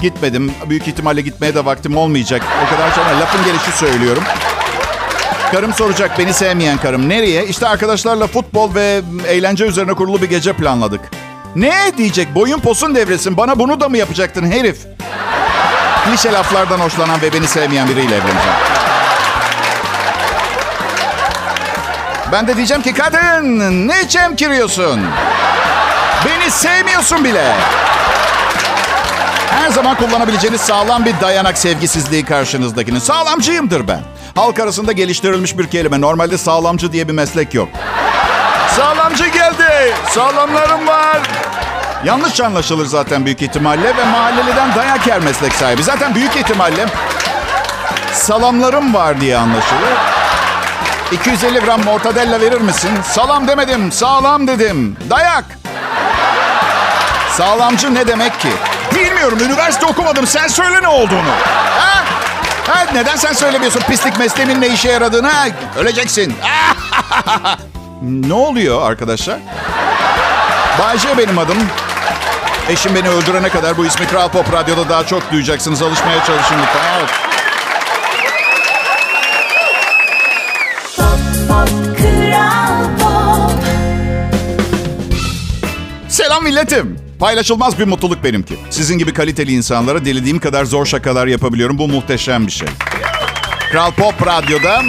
gitmedim. 0.00 0.52
Büyük 0.68 0.88
ihtimalle 0.88 1.20
gitmeye 1.20 1.54
de 1.54 1.64
vaktim 1.64 1.96
olmayacak. 1.96 2.42
O 2.66 2.74
kadar 2.74 2.94
çok 2.94 3.04
lafın 3.04 3.44
gelişi 3.44 3.78
söylüyorum. 3.78 4.22
Karım 5.52 5.74
soracak 5.74 6.18
beni 6.18 6.32
sevmeyen 6.32 6.78
karım. 6.78 7.08
Nereye? 7.08 7.46
İşte 7.46 7.68
arkadaşlarla 7.68 8.26
futbol 8.26 8.74
ve 8.74 9.00
eğlence 9.28 9.64
üzerine 9.64 9.92
kurulu 9.94 10.22
bir 10.22 10.28
gece 10.28 10.52
planladık. 10.52 11.00
Ne 11.56 11.92
diyecek? 11.98 12.34
Boyun 12.34 12.58
posun 12.60 12.94
devresin. 12.94 13.36
Bana 13.36 13.58
bunu 13.58 13.80
da 13.80 13.88
mı 13.88 13.98
yapacaktın 13.98 14.50
herif? 14.50 14.78
Klişe 16.04 16.32
laflardan 16.32 16.78
hoşlanan 16.78 17.22
ve 17.22 17.32
beni 17.32 17.46
sevmeyen 17.46 17.88
biriyle 17.88 18.14
evleneceğim. 18.14 18.75
Ben 22.32 22.46
de 22.46 22.56
diyeceğim 22.56 22.82
ki 22.82 22.94
kadın 22.94 23.88
ne 23.88 24.08
çemkiriyorsun? 24.08 25.00
Beni 26.26 26.50
sevmiyorsun 26.50 27.24
bile. 27.24 27.52
Her 29.50 29.70
zaman 29.70 29.96
kullanabileceğiniz 29.96 30.60
sağlam 30.60 31.04
bir 31.04 31.20
dayanak 31.20 31.58
sevgisizliği 31.58 32.24
karşınızdakinin. 32.24 32.98
Sağlamcıyımdır 32.98 33.88
ben. 33.88 34.00
Halk 34.34 34.60
arasında 34.60 34.92
geliştirilmiş 34.92 35.58
bir 35.58 35.66
kelime. 35.66 36.00
Normalde 36.00 36.38
sağlamcı 36.38 36.92
diye 36.92 37.08
bir 37.08 37.12
meslek 37.12 37.54
yok. 37.54 37.68
Sağlamcı 38.76 39.26
geldi. 39.26 39.94
Sağlamlarım 40.10 40.86
var. 40.86 41.18
Yanlış 42.04 42.40
anlaşılır 42.40 42.86
zaten 42.86 43.24
büyük 43.24 43.42
ihtimalle 43.42 43.96
ve 43.96 44.04
mahalleliden 44.04 44.74
dayak 44.74 45.06
yer 45.06 45.20
meslek 45.20 45.52
sahibi. 45.52 45.82
Zaten 45.82 46.14
büyük 46.14 46.36
ihtimalle 46.36 46.86
salamlarım 48.12 48.94
var 48.94 49.20
diye 49.20 49.36
anlaşılır. 49.38 50.15
250 51.12 51.60
gram 51.60 51.84
mortadella 51.84 52.40
verir 52.40 52.60
misin? 52.60 52.90
Salam 53.04 53.48
demedim, 53.48 53.92
sağlam 53.92 54.46
dedim. 54.48 54.96
Dayak. 55.10 55.44
Sağlamcı 57.32 57.94
ne 57.94 58.06
demek 58.06 58.40
ki? 58.40 58.48
Bilmiyorum, 58.94 59.38
üniversite 59.44 59.86
okumadım. 59.86 60.26
Sen 60.26 60.48
söyle 60.48 60.82
ne 60.82 60.88
olduğunu. 60.88 61.30
Ha? 61.78 62.04
Ha, 62.66 62.86
neden 62.94 63.16
sen 63.16 63.32
söylemiyorsun 63.32 63.80
pislik 63.80 64.18
mesleğimin 64.18 64.60
ne 64.60 64.68
işe 64.68 64.88
yaradığını? 64.88 65.28
Ha? 65.28 65.46
Öleceksin. 65.76 66.34
ne 68.02 68.34
oluyor 68.34 68.90
arkadaşlar? 68.90 69.38
Bayce 70.78 71.18
benim 71.18 71.38
adım. 71.38 71.58
Eşim 72.68 72.94
beni 72.94 73.08
öldürene 73.08 73.48
kadar 73.48 73.76
bu 73.76 73.86
ismi 73.86 74.06
Kral 74.06 74.28
Pop 74.28 74.52
Radyo'da 74.52 74.88
daha 74.88 75.06
çok 75.06 75.32
duyacaksınız. 75.32 75.82
Alışmaya 75.82 76.24
çalışın 76.24 76.56
lütfen. 76.62 76.98
Evet. 76.98 77.25
Selam 86.36 86.48
milletim. 86.48 86.96
Paylaşılmaz 87.18 87.78
bir 87.78 87.84
mutluluk 87.84 88.24
benimki. 88.24 88.54
Sizin 88.70 88.98
gibi 88.98 89.12
kaliteli 89.12 89.52
insanlara 89.52 90.04
dilediğim 90.04 90.38
kadar 90.38 90.64
zor 90.64 90.86
şakalar 90.86 91.26
yapabiliyorum. 91.26 91.78
Bu 91.78 91.88
muhteşem 91.88 92.46
bir 92.46 92.52
şey. 92.52 92.68
Kral 93.70 93.90
Pop 93.90 94.26
Radyo'da 94.26 94.82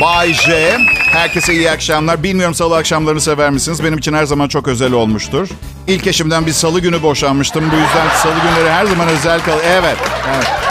Bay 0.00 0.32
J. 0.32 0.76
Herkese 1.12 1.54
iyi 1.54 1.70
akşamlar. 1.70 2.22
Bilmiyorum 2.22 2.54
salı 2.54 2.76
akşamlarını 2.76 3.20
sever 3.20 3.50
misiniz? 3.50 3.84
Benim 3.84 3.98
için 3.98 4.12
her 4.12 4.24
zaman 4.24 4.48
çok 4.48 4.68
özel 4.68 4.92
olmuştur. 4.92 5.48
İlk 5.86 6.06
eşimden 6.06 6.46
bir 6.46 6.52
salı 6.52 6.80
günü 6.80 7.02
boşanmıştım. 7.02 7.64
Bu 7.70 7.76
yüzden 7.76 8.08
salı 8.22 8.34
günleri 8.34 8.70
her 8.70 8.86
zaman 8.86 9.08
özel 9.08 9.40
kal. 9.40 9.58
Evet. 9.64 9.96
evet. 10.34 10.65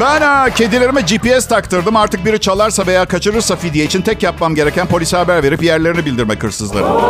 Ben 0.00 0.20
ha, 0.20 0.50
kedilerime 0.50 1.00
GPS 1.00 1.48
taktırdım. 1.48 1.96
Artık 1.96 2.24
biri 2.24 2.40
çalarsa 2.40 2.86
veya 2.86 3.04
kaçırırsa 3.04 3.56
fidye 3.56 3.84
için 3.84 4.02
tek 4.02 4.22
yapmam 4.22 4.54
gereken 4.54 4.86
polise 4.86 5.16
haber 5.16 5.42
verip 5.42 5.62
yerlerini 5.62 6.06
bildirmek 6.06 6.42
hırsızların. 6.42 7.00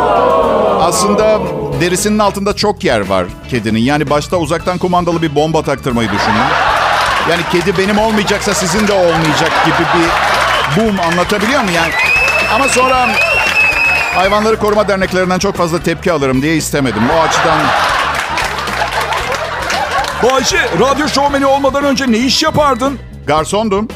Aslında 0.81 1.39
derisinin 1.81 2.19
altında 2.19 2.55
çok 2.55 2.83
yer 2.83 2.99
var 2.99 3.25
kedinin. 3.49 3.79
Yani 3.79 4.09
başta 4.09 4.37
uzaktan 4.37 4.77
kumandalı 4.77 5.21
bir 5.21 5.35
bomba 5.35 5.61
taktırmayı 5.61 6.09
düşünün. 6.09 6.45
Yani 7.29 7.41
kedi 7.51 7.77
benim 7.77 7.97
olmayacaksa 7.97 8.53
sizin 8.53 8.87
de 8.87 8.93
olmayacak 8.93 9.51
gibi 9.65 9.75
bir 9.95 10.09
boom 10.81 10.99
anlatabiliyor 10.99 11.61
muyum 11.61 11.75
yani? 11.75 11.93
Ama 12.55 12.67
sonra 12.67 13.07
hayvanları 14.15 14.59
koruma 14.59 14.87
derneklerinden 14.87 15.39
çok 15.39 15.55
fazla 15.55 15.79
tepki 15.83 16.11
alırım 16.11 16.41
diye 16.41 16.55
istemedim. 16.55 17.03
O 17.17 17.21
açıdan 17.21 17.59
Bayşe, 20.31 20.69
radyo 20.79 21.07
şovmeni 21.07 21.45
olmadan 21.45 21.83
önce 21.83 22.11
ne 22.11 22.17
iş 22.17 22.43
yapardın? 22.43 22.99
garsondum. 23.27 23.87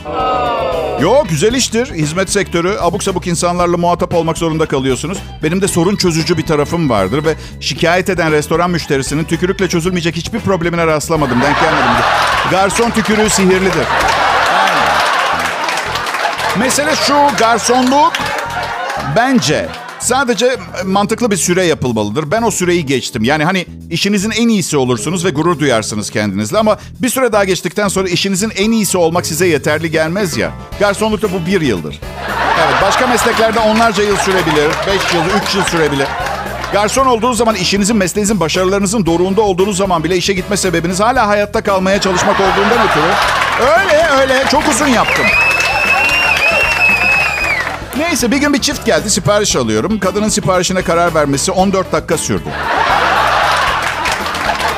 Yo 1.02 1.24
güzel 1.30 1.54
iştir. 1.54 1.92
Hizmet 1.94 2.30
sektörü. 2.30 2.78
Abuk 2.80 3.04
sabuk 3.04 3.28
insanlarla 3.28 3.78
muhatap 3.78 4.13
olmak 4.13 4.38
zorunda 4.38 4.65
kalıyorsunuz. 4.65 5.18
Benim 5.44 5.62
de 5.62 5.68
sorun 5.68 5.96
çözücü 5.96 6.38
bir 6.38 6.46
tarafım 6.46 6.89
vardır 6.89 7.26
ve 7.26 7.36
şikayet 7.60 8.10
eden 8.10 8.32
restoran 8.32 8.72
müşterisinin 8.72 9.24
tükürükle 9.24 9.70
çözülmeyecek 9.70 10.15
hiçbir 10.15 10.39
problemine 10.39 10.88
rastlamadım. 10.88 11.42
Denk 11.42 11.62
gelmedim. 11.62 12.04
Garson 12.52 12.89
tükürüğü 12.92 13.30
sihirlidir. 13.30 13.86
Yani. 14.54 14.80
Mesele 16.60 16.96
şu 16.96 17.15
garsonluk 17.39 18.13
bence 19.15 19.70
sadece 20.00 20.58
mantıklı 20.86 21.32
bir 21.32 21.38
süre 21.38 21.64
yapılmalıdır. 21.66 22.32
Ben 22.32 22.42
o 22.42 22.52
süreyi 22.52 22.86
geçtim. 22.86 23.24
Yani 23.24 23.46
hani 23.46 23.66
işinizin 23.90 24.32
en 24.32 24.48
iyisi 24.48 24.78
olursunuz 24.78 25.26
ve 25.26 25.30
gurur 25.30 25.60
duyarsınız 25.60 26.10
kendinizle 26.10 26.58
ama 26.58 26.78
bir 27.00 27.10
süre 27.10 27.32
daha 27.32 27.44
geçtikten 27.44 27.88
sonra 27.88 28.10
işinizin 28.10 28.52
en 28.56 28.72
iyisi 28.72 28.98
olmak 28.98 29.26
size 29.26 29.48
yeterli 29.48 29.92
gelmez 29.92 30.38
ya. 30.38 30.52
Garsonlukta 30.80 31.28
bu 31.34 31.46
bir 31.46 31.62
yıldır. 31.62 32.00
Evet 32.60 32.76
başka 32.82 33.08
mesleklerde 33.08 33.60
onlarca 33.60 34.04
yıl 34.04 34.18
sürebilir. 34.18 34.70
Beş 34.88 35.14
yıl, 35.14 35.42
üç 35.44 35.56
yıl 35.56 35.64
sürebilir. 35.64 36.08
Garson 36.74 37.06
olduğunuz 37.06 37.38
zaman 37.38 37.56
işinizin, 37.56 37.98
mesleğinizin, 37.98 38.40
başarılarınızın 38.40 39.06
doruğunda 39.06 39.42
olduğunuz 39.42 39.78
zaman 39.78 40.04
bile 40.04 40.18
işe 40.18 40.34
gitme 40.34 40.58
sebebiniz 40.58 41.00
hala 41.00 41.28
hayatta 41.28 41.62
kalmaya 41.62 42.02
çalışmak 42.02 42.40
olduğundan 42.40 42.88
ötürü. 42.90 43.14
Öyle 43.80 44.08
öyle 44.22 44.44
çok 44.52 44.68
uzun 44.68 44.88
yaptım. 44.88 45.26
Neyse 48.00 48.32
bir 48.32 48.38
gün 48.38 48.54
bir 48.54 48.62
çift 48.62 48.86
geldi 48.86 49.10
sipariş 49.10 49.56
alıyorum. 49.56 50.00
Kadının 50.00 50.30
siparişine 50.30 50.82
karar 50.82 51.16
vermesi 51.16 51.52
14 51.52 51.92
dakika 51.92 52.18
sürdü. 52.18 52.50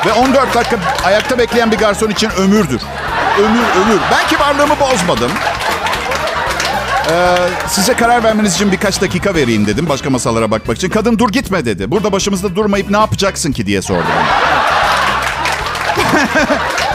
Ve 0.06 0.12
14 0.12 0.54
dakika 0.54 0.76
ayakta 1.04 1.38
bekleyen 1.38 1.72
bir 1.72 1.78
garson 1.78 2.10
için 2.10 2.30
ömürdür. 2.30 2.80
Ömür 3.38 3.62
ömür. 3.82 4.00
Ben 4.12 4.28
kibarlığımı 4.28 4.80
bozmadım. 4.80 5.32
Ee, 7.10 7.36
size 7.68 7.94
karar 7.94 8.24
vermeniz 8.24 8.54
için 8.54 8.72
birkaç 8.72 9.00
dakika 9.00 9.34
vereyim 9.34 9.66
dedim 9.66 9.88
başka 9.88 10.10
masalara 10.10 10.50
bakmak 10.50 10.76
için. 10.76 10.90
Kadın 10.90 11.18
dur 11.18 11.28
gitme 11.28 11.64
dedi. 11.64 11.90
Burada 11.90 12.12
başımızda 12.12 12.56
durmayıp 12.56 12.90
ne 12.90 12.96
yapacaksın 12.96 13.52
ki 13.52 13.66
diye 13.66 13.82
sordu. 13.82 14.06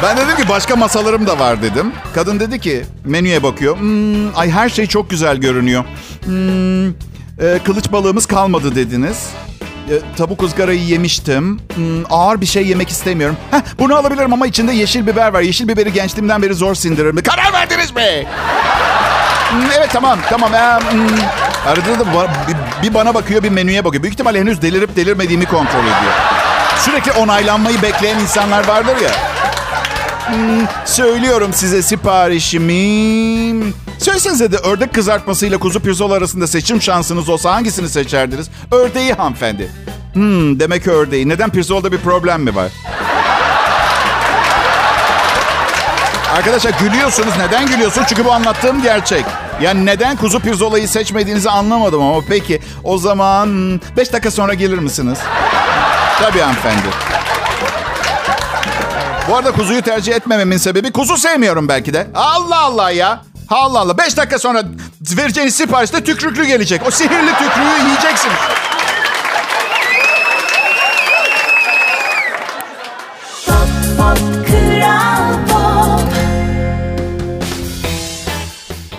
Ben 0.04 0.18
dedim 0.18 0.36
ki 0.36 0.50
başka 0.50 0.76
masalarım 0.76 1.28
da 1.28 1.40
var 1.40 1.62
dedim. 1.62 1.92
Kadın 2.16 2.40
dedi 2.40 2.60
ki 2.60 2.86
menüye 3.06 3.44
bakıyor. 3.44 3.80
"Hmm, 3.80 4.38
ay 4.38 4.52
her 4.52 4.70
şey 4.70 4.88
çok 4.88 5.10
güzel 5.10 5.38
görünüyor. 5.38 5.84
Hmm, 6.26 6.88
e, 6.88 7.60
kılıç 7.66 7.92
balığımız 7.92 8.26
kalmadı 8.26 8.76
dediniz. 8.76 9.18
E, 9.90 10.16
tavuk 10.18 10.44
ızgarayı 10.44 10.84
yemiştim. 10.84 11.60
Hmm, 11.76 12.04
ağır 12.10 12.42
bir 12.42 12.46
şey 12.46 12.68
yemek 12.68 12.90
istemiyorum. 12.90 13.38
Heh, 13.52 13.60
bunu 13.80 13.96
alabilirim 13.96 14.34
ama 14.34 14.48
içinde 14.48 14.72
yeşil 14.74 15.08
biber 15.08 15.34
var. 15.34 15.42
Yeşil 15.42 15.68
biberi 15.68 15.94
gençliğimden 15.94 16.42
beri 16.42 16.54
zor 16.54 16.76
sindiririm. 16.76 17.24
Karar 17.24 17.54
verdiniz 17.54 17.96
mi? 17.96 18.26
Hmm, 19.50 19.62
evet 19.78 19.90
tamam 19.94 20.20
tamam. 20.30 20.54
Ee, 20.54 20.58
hmm. 20.92 21.08
Arada 21.68 22.00
da 22.00 22.28
bir 22.84 22.94
bana 22.94 23.14
bakıyor 23.14 23.44
bir 23.44 23.50
menüye 23.50 23.86
bakıyor. 23.86 24.04
Büyük 24.04 24.14
ihtimalle 24.14 24.40
henüz 24.40 24.62
delirip 24.62 24.96
delirmediğimi 24.96 25.46
kontrol 25.46 25.82
ediyor. 25.84 26.14
Sürekli 26.86 27.12
onaylanmayı 27.12 27.82
bekleyen 27.82 28.20
insanlar 28.20 28.68
vardır 28.68 28.96
ya. 29.02 29.10
Hmm, 30.28 30.66
söylüyorum 30.86 31.54
size 31.54 31.82
siparişimi. 31.82 33.74
Söylesenize 34.00 34.52
de 34.52 34.58
ördek 34.58 34.94
kızartmasıyla 34.94 35.58
kuzu 35.58 35.80
pirzola 35.80 36.14
arasında 36.14 36.48
seçim 36.48 36.82
şansınız 36.82 37.30
olsa 37.30 37.54
hangisini 37.54 37.90
seçerdiniz? 37.90 38.50
Ördeği 38.72 39.14
hanımefendi. 39.14 39.72
Hmm, 40.14 40.60
demek 40.60 40.88
ördeği. 40.88 41.30
Neden 41.30 41.50
pirzolada 41.50 41.92
bir 41.92 41.98
problem 41.98 42.42
mi 42.42 42.56
var? 42.56 42.72
Arkadaşlar 46.36 46.72
gülüyorsunuz. 46.80 47.34
Neden 47.38 47.68
gülüyorsunuz? 47.68 48.08
Çünkü 48.10 48.26
bu 48.26 48.32
anlattığım 48.32 48.82
gerçek. 48.82 49.26
Yani 49.62 49.86
neden 49.86 50.16
kuzu 50.18 50.40
pirzolayı 50.40 50.88
seçmediğinizi 50.88 51.50
anlamadım 51.50 52.02
ama 52.02 52.22
peki 52.30 52.62
o 52.84 52.98
zaman 52.98 53.82
5 53.98 54.14
dakika 54.14 54.32
sonra 54.32 54.54
gelir 54.54 54.80
misiniz? 54.80 55.20
Tabii 56.22 56.40
hanımefendi. 56.40 56.88
Bu 59.30 59.36
arada 59.36 59.52
kuzuyu 59.52 59.82
tercih 59.82 60.14
etmememin 60.14 60.58
sebebi 60.58 60.92
kuzu 60.92 61.18
sevmiyorum 61.18 61.68
belki 61.68 61.94
de. 61.94 62.08
Allah 62.16 62.60
Allah 62.60 62.92
ya. 62.92 63.22
Allah 63.50 63.80
Allah. 63.80 63.98
Beş 63.98 64.18
dakika 64.18 64.40
sonra 64.40 64.64
vereceğiniz 65.02 65.56
siparişte 65.56 66.04
tükrüklü 66.04 66.46
gelecek. 66.46 66.82
O 66.88 66.92
sihirli 66.92 67.32
tükrüğü 67.32 67.86
yiyeceksiniz. 67.88 68.36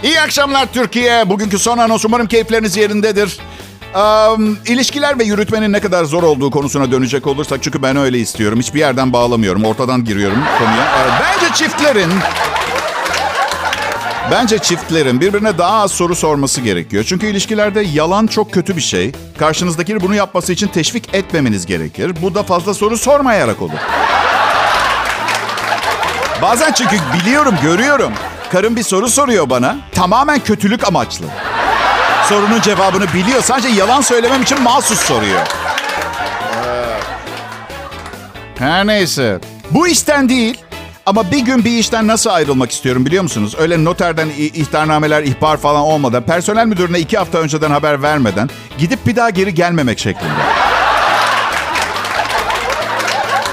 İyi 0.02 0.20
akşamlar 0.20 0.72
Türkiye. 0.72 1.28
Bugünkü 1.28 1.58
son 1.58 1.78
anons 1.78 2.04
umarım 2.04 2.26
keyifleriniz 2.26 2.76
yerindedir. 2.76 3.38
Um, 3.94 4.58
ilişkiler 4.66 5.18
ve 5.18 5.24
yürütmenin 5.24 5.72
ne 5.72 5.80
kadar 5.80 6.04
zor 6.04 6.22
olduğu 6.22 6.50
konusuna 6.50 6.92
dönecek 6.92 7.26
olursak 7.26 7.62
çünkü 7.62 7.82
ben 7.82 7.96
öyle 7.96 8.18
istiyorum. 8.18 8.58
Hiçbir 8.58 8.80
yerden 8.80 9.12
bağlamıyorum. 9.12 9.64
Ortadan 9.64 10.04
giriyorum 10.04 10.38
konuya. 10.58 10.84
Ee, 10.84 11.22
bence 11.22 11.54
çiftlerin 11.54 12.10
Bence 14.30 14.58
çiftlerin 14.58 15.20
birbirine 15.20 15.58
daha 15.58 15.82
az 15.82 15.92
soru 15.92 16.14
sorması 16.14 16.60
gerekiyor. 16.60 17.04
Çünkü 17.08 17.26
ilişkilerde 17.26 17.80
yalan 17.80 18.26
çok 18.26 18.52
kötü 18.52 18.76
bir 18.76 18.80
şey. 18.80 19.12
Karşınızdakini 19.38 20.00
bunu 20.00 20.14
yapması 20.14 20.52
için 20.52 20.68
teşvik 20.68 21.14
etmemeniz 21.14 21.66
gerekir. 21.66 22.12
Bu 22.22 22.34
da 22.34 22.42
fazla 22.42 22.74
soru 22.74 22.98
sormayarak 22.98 23.62
olur. 23.62 23.78
Bazen 26.42 26.72
çünkü 26.72 26.96
biliyorum, 27.20 27.54
görüyorum. 27.62 28.12
Karım 28.52 28.76
bir 28.76 28.82
soru 28.82 29.08
soruyor 29.08 29.50
bana. 29.50 29.76
Tamamen 29.92 30.40
kötülük 30.40 30.88
amaçlı. 30.88 31.26
Sorunun 32.28 32.60
cevabını 32.60 33.12
biliyor. 33.14 33.42
Sadece 33.42 33.68
yalan 33.68 34.00
söylemem 34.00 34.42
için 34.42 34.62
mahsus 34.62 34.98
soruyor. 34.98 35.40
Her 38.58 38.86
neyse. 38.86 39.38
Bu 39.70 39.88
işten 39.88 40.28
değil. 40.28 40.58
Ama 41.06 41.30
bir 41.30 41.38
gün 41.38 41.64
bir 41.64 41.70
işten 41.70 42.06
nasıl 42.06 42.30
ayrılmak 42.30 42.70
istiyorum 42.70 43.06
biliyor 43.06 43.22
musunuz? 43.22 43.54
Öyle 43.58 43.84
noterden 43.84 44.28
ihtarnameler, 44.38 45.22
ihbar 45.22 45.56
falan 45.56 45.80
olmadan, 45.80 46.22
personel 46.22 46.66
müdürüne 46.66 46.98
iki 46.98 47.18
hafta 47.18 47.38
önceden 47.38 47.70
haber 47.70 48.02
vermeden 48.02 48.50
gidip 48.78 49.06
bir 49.06 49.16
daha 49.16 49.30
geri 49.30 49.54
gelmemek 49.54 49.98
şeklinde. 49.98 50.32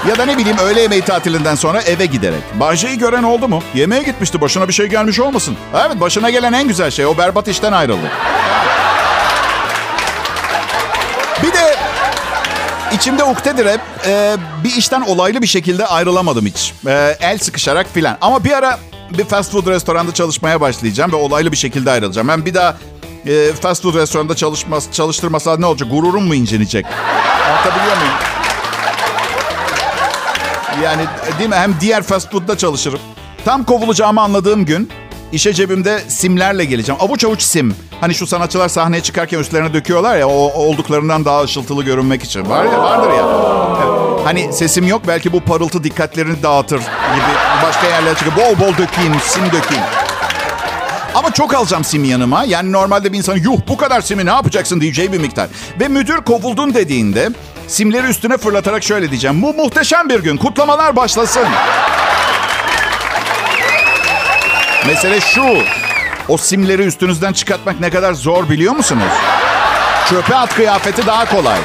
Ya 0.08 0.18
da 0.18 0.24
ne 0.24 0.38
bileyim 0.38 0.58
öğle 0.58 0.80
yemeği 0.80 1.02
tatilinden 1.02 1.54
sonra 1.54 1.80
eve 1.80 2.06
giderek. 2.06 2.42
Bahçeyi 2.60 2.98
gören 2.98 3.22
oldu 3.22 3.48
mu? 3.48 3.62
Yemeğe 3.74 4.02
gitmişti. 4.02 4.40
Başına 4.40 4.68
bir 4.68 4.72
şey 4.72 4.86
gelmiş 4.86 5.20
olmasın. 5.20 5.56
Evet 5.74 6.00
başına 6.00 6.30
gelen 6.30 6.52
en 6.52 6.68
güzel 6.68 6.90
şey. 6.90 7.06
O 7.06 7.18
berbat 7.18 7.48
işten 7.48 7.72
ayrıldı. 7.72 8.10
İçimde 12.96 13.24
uktedir 13.24 13.66
hep. 13.66 13.80
Ee, 14.06 14.36
bir 14.64 14.76
işten 14.76 15.00
olaylı 15.00 15.42
bir 15.42 15.46
şekilde 15.46 15.86
ayrılamadım 15.86 16.46
hiç. 16.46 16.74
Ee, 16.86 17.16
el 17.20 17.38
sıkışarak 17.38 17.86
filan. 17.94 18.16
Ama 18.20 18.44
bir 18.44 18.52
ara 18.52 18.78
bir 19.18 19.24
fast 19.24 19.52
food 19.52 19.66
restoranda 19.66 20.14
çalışmaya 20.14 20.60
başlayacağım 20.60 21.12
ve 21.12 21.16
olaylı 21.16 21.52
bir 21.52 21.56
şekilde 21.56 21.90
ayrılacağım. 21.90 22.28
Ben 22.28 22.46
bir 22.46 22.54
daha 22.54 22.76
e, 23.26 23.52
fast 23.52 23.82
food 23.82 23.94
restoranda 23.94 24.36
çalışmaz, 24.36 24.88
çalıştırmasa 24.92 25.56
ne 25.56 25.66
olacak? 25.66 25.90
Gururum 25.90 26.26
mu 26.26 26.34
incinecek? 26.34 26.86
Anlatabiliyor 27.48 27.96
muyum? 27.96 28.14
Yani 30.84 31.02
değil 31.38 31.50
mi? 31.50 31.56
Hem 31.56 31.76
diğer 31.80 32.02
fast 32.02 32.32
food'da 32.32 32.58
çalışırım. 32.58 33.00
Tam 33.44 33.64
kovulacağımı 33.64 34.20
anladığım 34.20 34.64
gün 34.64 34.90
işe 35.32 35.52
cebimde 35.52 36.00
simlerle 36.08 36.64
geleceğim. 36.64 37.00
Avuç 37.00 37.24
avuç 37.24 37.42
sim. 37.42 37.74
Hani 38.00 38.14
şu 38.14 38.26
sanatçılar 38.26 38.68
sahneye 38.68 39.02
çıkarken 39.02 39.38
üstlerine 39.38 39.74
döküyorlar 39.74 40.16
ya 40.16 40.28
o 40.28 40.32
olduklarından 40.32 41.24
daha 41.24 41.42
ışıltılı 41.42 41.82
görünmek 41.84 42.24
için. 42.24 42.50
Var 42.50 42.64
ya 42.64 42.82
vardır 42.82 43.10
ya. 43.10 43.26
Hani 44.24 44.52
sesim 44.52 44.86
yok 44.86 45.02
belki 45.08 45.32
bu 45.32 45.40
parıltı 45.40 45.84
dikkatlerini 45.84 46.42
dağıtır 46.42 46.78
gibi 46.78 47.32
başka 47.66 47.86
yerlere 47.86 48.14
çıkıp 48.14 48.36
bol 48.36 48.66
bol 48.66 48.72
dökeyim, 48.78 49.14
sim 49.24 49.46
dökeyim. 49.46 49.84
Ama 51.14 51.30
çok 51.30 51.54
alacağım 51.54 51.84
simi 51.84 52.08
yanıma. 52.08 52.44
Yani 52.44 52.72
normalde 52.72 53.12
bir 53.12 53.18
insan 53.18 53.36
yuh 53.36 53.58
bu 53.68 53.76
kadar 53.76 54.00
simi 54.00 54.26
ne 54.26 54.30
yapacaksın 54.30 54.80
diyeceği 54.80 55.12
bir 55.12 55.18
miktar. 55.18 55.48
Ve 55.80 55.88
müdür 55.88 56.16
kovuldun 56.16 56.74
dediğinde 56.74 57.28
simleri 57.68 58.06
üstüne 58.06 58.36
fırlatarak 58.36 58.82
şöyle 58.82 59.10
diyeceğim. 59.10 59.42
Bu 59.42 59.54
muhteşem 59.54 60.08
bir 60.08 60.22
gün. 60.22 60.36
Kutlamalar 60.36 60.96
başlasın. 60.96 61.44
Mesele 64.86 65.20
şu. 65.20 65.56
O 66.28 66.36
simleri 66.36 66.82
üstünüzden 66.82 67.32
çıkartmak 67.32 67.80
ne 67.80 67.90
kadar 67.90 68.12
zor 68.12 68.48
biliyor 68.48 68.72
musunuz? 68.76 69.12
Çöpe 70.10 70.36
at 70.36 70.54
kıyafeti 70.54 71.06
daha 71.06 71.24
kolay. 71.24 71.58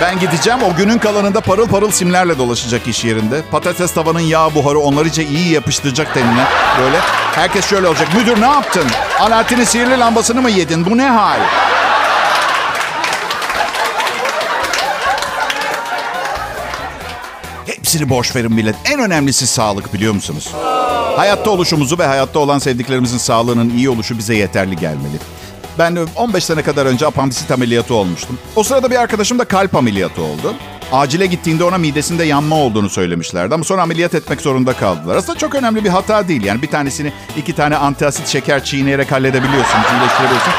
Ben 0.00 0.18
gideceğim 0.18 0.62
o 0.62 0.76
günün 0.76 0.98
kalanında 0.98 1.40
parıl 1.40 1.68
parıl 1.68 1.90
simlerle 1.90 2.38
dolaşacak 2.38 2.88
iş 2.88 3.04
yerinde. 3.04 3.42
Patates 3.50 3.94
tavanın 3.94 4.20
yağ 4.20 4.54
buharı 4.54 4.78
onları 4.78 5.08
iyice 5.08 5.24
iyi 5.24 5.52
yapıştıracak 5.52 6.14
tenine. 6.14 6.44
Böyle 6.80 6.98
herkes 7.34 7.66
şöyle 7.70 7.86
olacak. 7.88 8.08
Müdür 8.14 8.40
ne 8.40 8.46
yaptın? 8.46 8.86
Alaaddin'in 9.20 9.64
sihirli 9.64 9.98
lambasını 9.98 10.42
mı 10.42 10.50
yedin? 10.50 10.86
Bu 10.86 10.98
ne 10.98 11.08
hal? 11.08 11.40
Hepsini 17.66 18.08
boş 18.08 18.36
verin 18.36 18.52
millet. 18.52 18.76
En 18.84 19.00
önemlisi 19.00 19.46
sağlık 19.46 19.94
biliyor 19.94 20.12
musunuz? 20.14 20.48
Hayatta 21.16 21.50
oluşumuzu 21.50 21.98
ve 21.98 22.06
hayatta 22.06 22.38
olan 22.38 22.58
sevdiklerimizin 22.58 23.18
sağlığının 23.18 23.70
iyi 23.70 23.90
oluşu 23.90 24.18
bize 24.18 24.34
yeterli 24.34 24.76
gelmeli. 24.76 25.16
Ben 25.78 25.98
15 26.16 26.44
sene 26.44 26.62
kadar 26.62 26.86
önce 26.86 27.06
apandisit 27.06 27.50
ameliyatı 27.50 27.94
olmuştum. 27.94 28.38
O 28.56 28.62
sırada 28.62 28.90
bir 28.90 28.96
arkadaşım 28.96 29.38
da 29.38 29.44
kalp 29.44 29.76
ameliyatı 29.76 30.22
oldu. 30.22 30.54
Acile 30.92 31.26
gittiğinde 31.26 31.64
ona 31.64 31.78
midesinde 31.78 32.24
yanma 32.24 32.56
olduğunu 32.56 32.90
söylemişlerdi 32.90 33.54
ama 33.54 33.64
sonra 33.64 33.82
ameliyat 33.82 34.14
etmek 34.14 34.40
zorunda 34.40 34.72
kaldılar. 34.72 35.16
Aslında 35.16 35.38
çok 35.38 35.54
önemli 35.54 35.84
bir 35.84 35.88
hata 35.88 36.28
değil. 36.28 36.44
Yani 36.44 36.62
bir 36.62 36.66
tanesini 36.70 37.12
iki 37.36 37.52
tane 37.52 37.76
antiasit 37.76 38.26
şeker 38.28 38.64
çiğneyerek 38.64 39.12
halledebiliyorsunuz, 39.12 39.86
iyileştirebiliyorsunuz. 39.92 40.56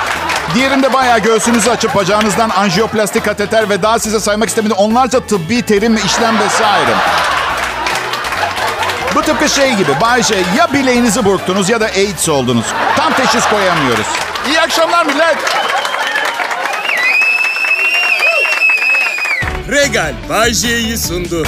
Diğerinde 0.55 0.93
bayağı 0.93 1.19
göğsünüzü 1.19 1.69
açıp 1.69 1.95
bacağınızdan 1.95 2.49
anjiyoplastik 2.49 3.25
kateter 3.25 3.69
ve 3.69 3.81
daha 3.81 3.99
size 3.99 4.19
saymak 4.19 4.49
istemediğim 4.49 4.77
onlarca 4.77 5.19
tıbbi 5.19 5.61
terim 5.61 5.95
işlem 5.95 6.39
vesaire. 6.39 6.95
Bu 9.15 9.21
tıpkı 9.21 9.50
şey 9.50 9.74
gibi. 9.74 9.91
Bay 10.02 10.24
şey 10.24 10.43
ya 10.58 10.74
bileğinizi 10.74 11.26
burktunuz 11.26 11.69
ya 11.69 11.82
da 11.82 11.86
AIDS 11.86 12.30
oldunuz. 12.30 12.65
Tam 12.97 13.13
teşhis 13.13 13.45
koyamıyoruz. 13.50 14.08
İyi 14.47 14.62
akşamlar 14.62 15.06
millet. 15.06 15.38
Regal 19.69 20.13
Bay 20.30 20.54
J'yi 20.54 20.97
sundu. 20.97 21.47